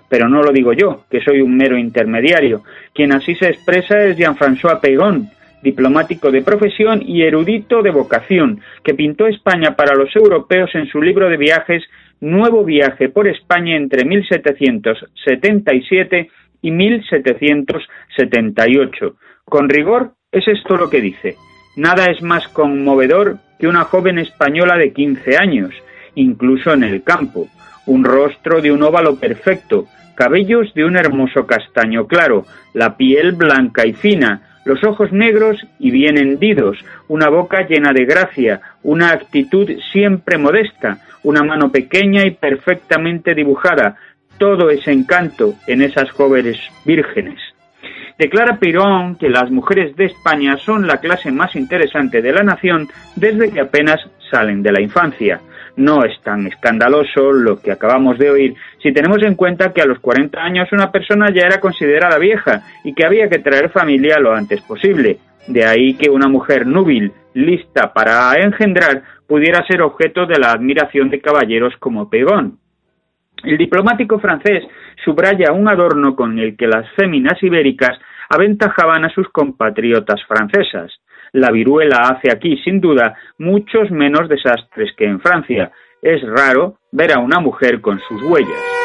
[0.09, 2.63] Pero no lo digo yo, que soy un mero intermediario.
[2.93, 5.29] Quien así se expresa es Jean-François Pegon,
[5.61, 11.01] diplomático de profesión y erudito de vocación, que pintó España para los europeos en su
[11.01, 11.83] libro de viajes
[12.21, 16.29] Nuevo viaje por España entre 1777
[16.61, 19.15] y 1778.
[19.43, 21.35] Con rigor, es esto lo que dice.
[21.75, 25.75] Nada es más conmovedor que una joven española de 15 años,
[26.15, 27.47] incluso en el campo,
[27.85, 29.85] un rostro de un óvalo perfecto,
[30.15, 35.91] cabellos de un hermoso castaño claro, la piel blanca y fina, los ojos negros y
[35.91, 42.31] bien hendidos, una boca llena de gracia, una actitud siempre modesta, una mano pequeña y
[42.31, 43.97] perfectamente dibujada,
[44.37, 47.39] todo es encanto en esas jóvenes vírgenes.
[48.17, 52.87] Declara Pirón que las mujeres de España son la clase más interesante de la nación
[53.15, 53.99] desde que apenas
[54.31, 55.41] salen de la infancia.
[55.75, 59.85] No es tan escandaloso lo que acabamos de oír si tenemos en cuenta que a
[59.85, 64.19] los 40 años una persona ya era considerada vieja y que había que traer familia
[64.19, 65.17] lo antes posible.
[65.47, 71.09] De ahí que una mujer núbil, lista para engendrar, pudiera ser objeto de la admiración
[71.09, 72.59] de caballeros como Pegón.
[73.43, 74.63] El diplomático francés
[75.03, 77.97] subraya un adorno con el que las féminas ibéricas
[78.29, 80.91] aventajaban a sus compatriotas francesas.
[81.31, 85.71] La viruela hace aquí, sin duda, muchos menos desastres que en Francia.
[86.01, 88.75] Es raro ver a una mujer con sus huellas.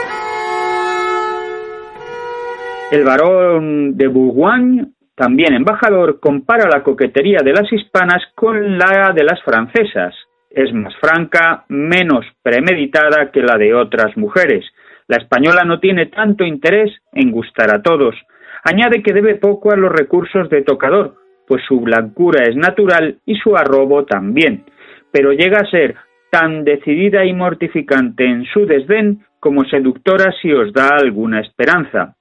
[2.91, 9.23] El barón de Bourgogne, también embajador, compara la coquetería de las hispanas con la de
[9.23, 10.15] las francesas.
[10.51, 14.65] Es más franca, menos premeditada que la de otras mujeres.
[15.07, 18.17] La española no tiene tanto interés en gustar a todos.
[18.65, 21.15] Añade que debe poco a los recursos de tocador,
[21.47, 24.65] pues su blancura es natural y su arrobo también,
[25.13, 25.97] pero llega a ser
[26.31, 32.17] tan decidida y mortificante en su desdén como seductora si os da alguna esperanza.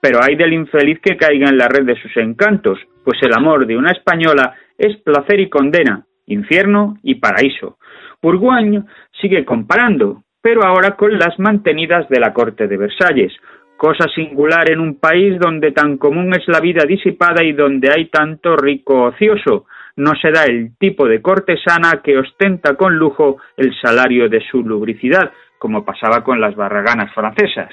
[0.00, 3.66] Pero hay del infeliz que caiga en la red de sus encantos, pues el amor
[3.66, 7.78] de una española es placer y condena, infierno y paraíso.
[8.22, 8.84] Bourgogne
[9.20, 13.32] sigue comparando, pero ahora con las mantenidas de la corte de Versalles,
[13.76, 18.06] cosa singular en un país donde tan común es la vida disipada y donde hay
[18.06, 19.66] tanto rico ocioso.
[19.94, 24.62] no se da el tipo de cortesana que ostenta con lujo el salario de su
[24.62, 27.68] lubricidad, como pasaba con las barraganas francesas.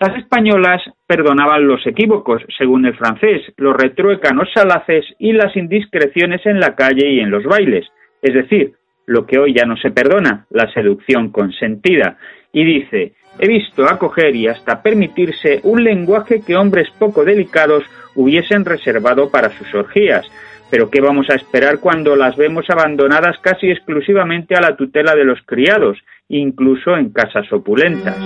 [0.00, 6.60] Las españolas perdonaban los equívocos, según el francés, los retruécanos salaces y las indiscreciones en
[6.60, 7.86] la calle y en los bailes,
[8.22, 8.74] es decir,
[9.06, 12.16] lo que hoy ya no se perdona, la seducción consentida,
[12.52, 18.64] y dice, he visto acoger y hasta permitirse un lenguaje que hombres poco delicados hubiesen
[18.64, 20.26] reservado para sus orgías,
[20.70, 25.24] pero ¿qué vamos a esperar cuando las vemos abandonadas casi exclusivamente a la tutela de
[25.24, 28.16] los criados, incluso en casas opulentas?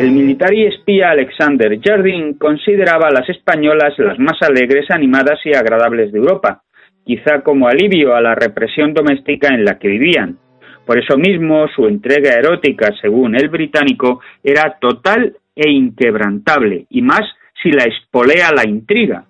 [0.00, 5.54] El militar y espía Alexander Jardine consideraba a las españolas las más alegres, animadas y
[5.54, 6.62] agradables de Europa,
[7.06, 10.36] quizá como alivio a la represión doméstica en la que vivían.
[10.84, 17.22] Por eso mismo su entrega erótica, según el británico, era total e inquebrantable, y más
[17.62, 19.24] si la espolea la intriga.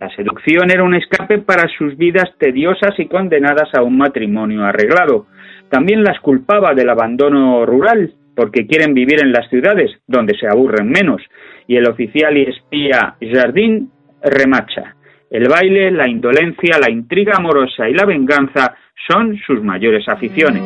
[0.00, 5.26] La seducción era un escape para sus vidas tediosas y condenadas a un matrimonio arreglado.
[5.68, 10.88] También las culpaba del abandono rural, porque quieren vivir en las ciudades, donde se aburren
[10.88, 11.22] menos,
[11.66, 13.90] y el oficial y espía Jardín
[14.22, 14.96] remacha.
[15.30, 18.74] El baile, la indolencia, la intriga amorosa y la venganza
[19.08, 20.62] son sus mayores aficiones.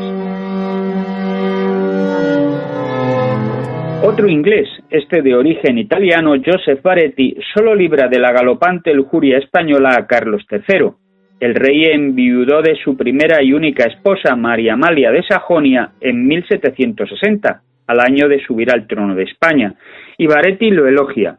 [4.02, 9.96] Otro inglés, este de origen italiano, Joseph Baretti, solo libra de la galopante lujuria española
[9.98, 10.90] a Carlos III,
[11.38, 17.60] el rey enviudó de su primera y única esposa, María Amalia de Sajonia, en 1760,
[17.86, 19.74] al año de subir al trono de España,
[20.16, 21.38] y Baretti lo elogia.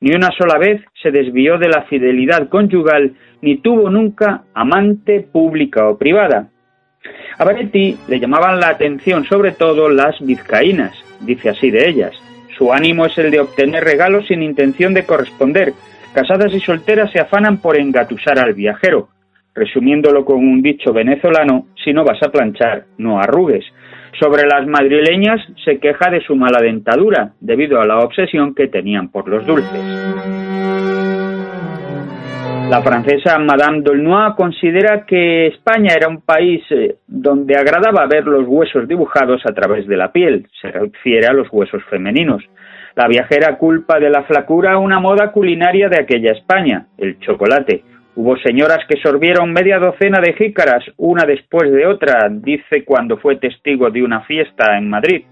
[0.00, 5.88] Ni una sola vez se desvió de la fidelidad conyugal, ni tuvo nunca amante pública
[5.88, 6.50] o privada.
[7.38, 12.12] A Baretti le llamaban la atención sobre todo las vizcaínas, dice así de ellas.
[12.58, 15.72] Su ánimo es el de obtener regalos sin intención de corresponder.
[16.12, 19.08] Casadas y solteras se afanan por engatusar al viajero,
[19.58, 23.64] Resumiéndolo con un dicho venezolano, si no vas a planchar, no arrugues.
[24.20, 29.08] Sobre las madrileñas se queja de su mala dentadura, debido a la obsesión que tenían
[29.08, 29.82] por los dulces.
[32.70, 38.46] La francesa Madame Dolnois considera que España era un país eh, donde agradaba ver los
[38.46, 42.44] huesos dibujados a través de la piel, se refiere a los huesos femeninos.
[42.94, 47.82] La viajera culpa de la flacura una moda culinaria de aquella España, el chocolate,
[48.20, 53.36] Hubo señoras que sorbieron media docena de jícaras, una después de otra, dice cuando fue
[53.36, 55.22] testigo de una fiesta en Madrid.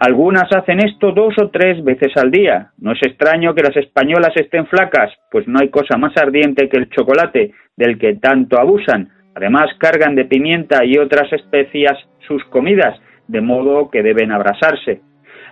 [0.00, 2.72] Algunas hacen esto dos o tres veces al día.
[2.76, 6.76] No es extraño que las españolas estén flacas, pues no hay cosa más ardiente que
[6.76, 9.08] el chocolate, del que tanto abusan.
[9.34, 11.96] Además, cargan de pimienta y otras especias
[12.28, 15.00] sus comidas, de modo que deben abrasarse.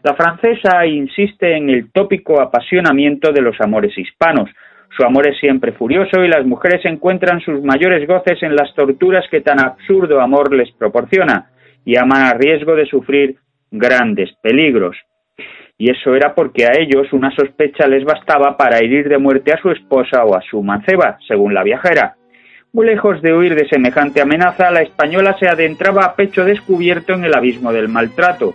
[0.03, 4.51] La francesa insiste en el tópico apasionamiento de los amores hispanos,
[4.97, 9.25] su amor es siempre furioso y las mujeres encuentran sus mayores goces en las torturas
[9.31, 11.51] que tan absurdo amor les proporciona
[11.85, 13.37] y aman a riesgo de sufrir
[13.71, 14.97] grandes peligros.
[15.77, 19.61] Y eso era porque a ellos una sospecha les bastaba para herir de muerte a
[19.61, 22.15] su esposa o a su manceba, según la viajera.
[22.73, 27.25] Muy lejos de huir de semejante amenaza, la española se adentraba a pecho descubierto en
[27.25, 28.55] el abismo del maltrato.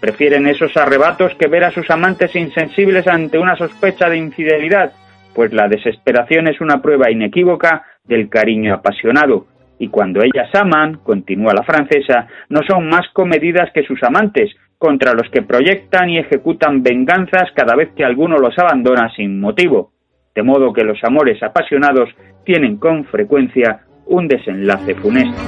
[0.00, 4.92] Prefieren esos arrebatos que ver a sus amantes insensibles ante una sospecha de infidelidad,
[5.34, 9.46] pues la desesperación es una prueba inequívoca del cariño apasionado,
[9.78, 15.14] y cuando ellas aman, continúa la francesa, no son más comedidas que sus amantes, contra
[15.14, 19.92] los que proyectan y ejecutan venganzas cada vez que alguno los abandona sin motivo,
[20.34, 22.10] de modo que los amores apasionados
[22.44, 25.40] tienen con frecuencia un desenlace funesto.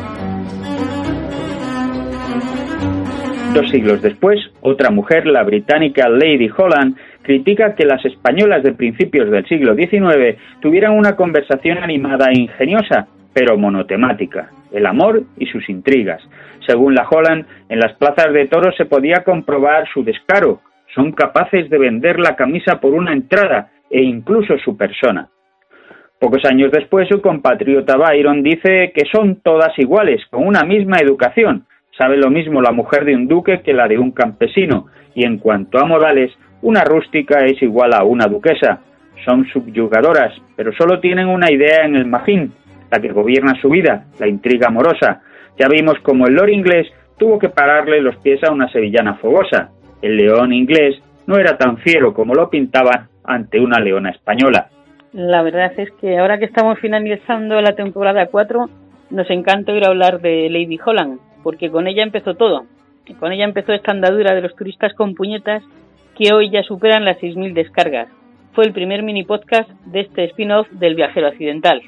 [3.55, 9.31] Dos siglos después, otra mujer, la británica Lady Holland, critica que las españolas de principios
[9.31, 15.69] del siglo XIX tuvieran una conversación animada e ingeniosa, pero monotemática, el amor y sus
[15.69, 16.23] intrigas.
[16.67, 20.61] Según la Holland, en las plazas de toros se podía comprobar su descaro.
[20.95, 25.29] Son capaces de vender la camisa por una entrada e incluso su persona.
[26.21, 31.67] Pocos años después, su compatriota Byron dice que son todas iguales, con una misma educación.
[31.99, 35.39] Sabe lo mismo la mujer de un duque que la de un campesino, y en
[35.39, 36.31] cuanto a modales,
[36.63, 38.81] una rústica es igual a una duquesa.
[39.25, 42.53] Son subyugadoras, pero solo tienen una idea en el magín,
[42.91, 45.23] la que gobierna su vida, la intriga amorosa.
[45.59, 46.87] Ya vimos como el lord inglés
[47.19, 49.71] tuvo que pararle los pies a una sevillana fogosa.
[50.03, 50.97] El león inglés
[51.27, 54.69] no era tan fiero como lo pintaban ante una leona española.
[55.13, 58.69] La verdad es que ahora que estamos finalizando la temporada 4,
[59.11, 62.67] nos encanta ir a hablar de Lady Holland, porque con ella empezó todo.
[63.19, 65.63] Con ella empezó esta andadura de los turistas con puñetas
[66.17, 68.09] que hoy ya superan las 6.000 descargas.
[68.53, 71.83] Fue el primer mini podcast de este spin-off del viajero accidental.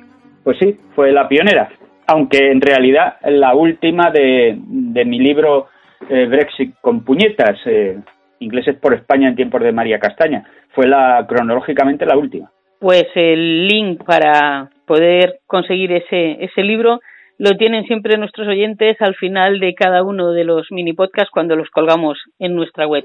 [0.44, 1.70] pues sí, fue la pionera,
[2.06, 5.68] aunque en realidad la última de, de mi libro
[6.08, 7.98] eh, Brexit con puñetas, eh,
[8.40, 12.50] ingleses por España en tiempos de María Castaña, fue la cronológicamente la última.
[12.78, 17.00] Pues el link para poder conseguir ese, ese libro
[17.38, 21.56] lo tienen siempre nuestros oyentes al final de cada uno de los mini podcasts cuando
[21.56, 23.04] los colgamos en nuestra web.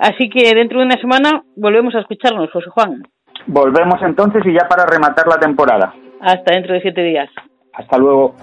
[0.00, 3.02] Así que dentro de una semana volvemos a escucharnos, José Juan.
[3.46, 5.92] Volvemos entonces y ya para rematar la temporada.
[6.22, 7.28] Hasta dentro de siete días.
[7.74, 8.34] Hasta luego.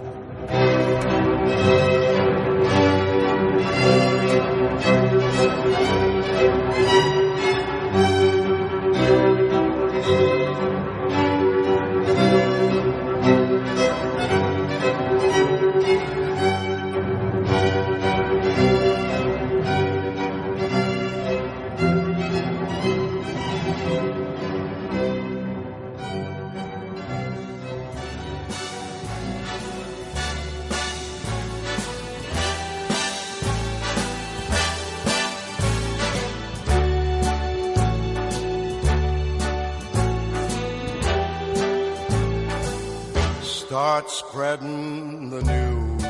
[43.67, 46.03] Start spreading the news.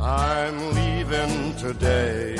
[0.00, 2.36] I'm leaving today.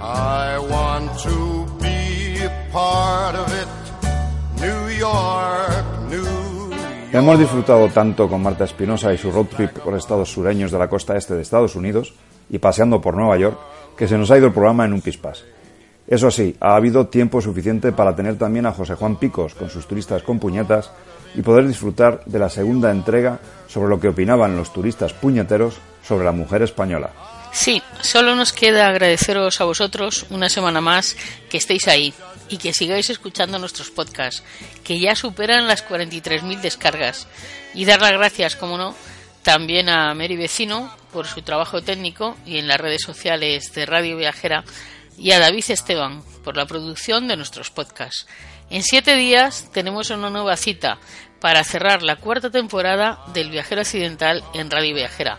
[0.00, 3.68] I want to be part of it.
[4.58, 7.12] New York, New York.
[7.12, 10.88] Hemos disfrutado tanto con Marta Espinosa y su road trip por estados sureños de la
[10.88, 12.12] costa este de Estados Unidos
[12.48, 13.56] y paseando por Nueva York
[13.96, 15.44] que se nos ha ido el programa en un pispás.
[16.10, 19.86] Eso sí, ha habido tiempo suficiente para tener también a José Juan Picos con sus
[19.86, 20.90] turistas con puñetas
[21.36, 23.38] y poder disfrutar de la segunda entrega
[23.68, 27.12] sobre lo que opinaban los turistas puñeteros sobre la mujer española.
[27.52, 31.16] Sí, solo nos queda agradeceros a vosotros una semana más
[31.48, 32.12] que estéis ahí
[32.48, 34.42] y que sigáis escuchando nuestros podcasts,
[34.82, 37.28] que ya superan las 43.000 descargas.
[37.72, 38.96] Y dar las gracias, como no,
[39.44, 44.16] también a Mary Vecino por su trabajo técnico y en las redes sociales de Radio
[44.16, 44.64] Viajera
[45.18, 48.26] y a David Esteban por la producción de nuestros podcasts.
[48.70, 50.98] En siete días tenemos una nueva cita
[51.40, 55.38] para cerrar la cuarta temporada del Viajero Accidental en Radio Viajera.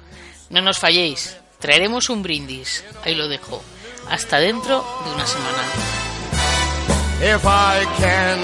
[0.49, 2.83] No nos falléis, traeremos un brindis.
[3.03, 3.63] Ahí lo dejo.
[4.09, 5.63] Hasta dentro de una semana.
[7.23, 8.39] If I can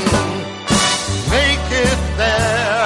[1.30, 2.77] make it there.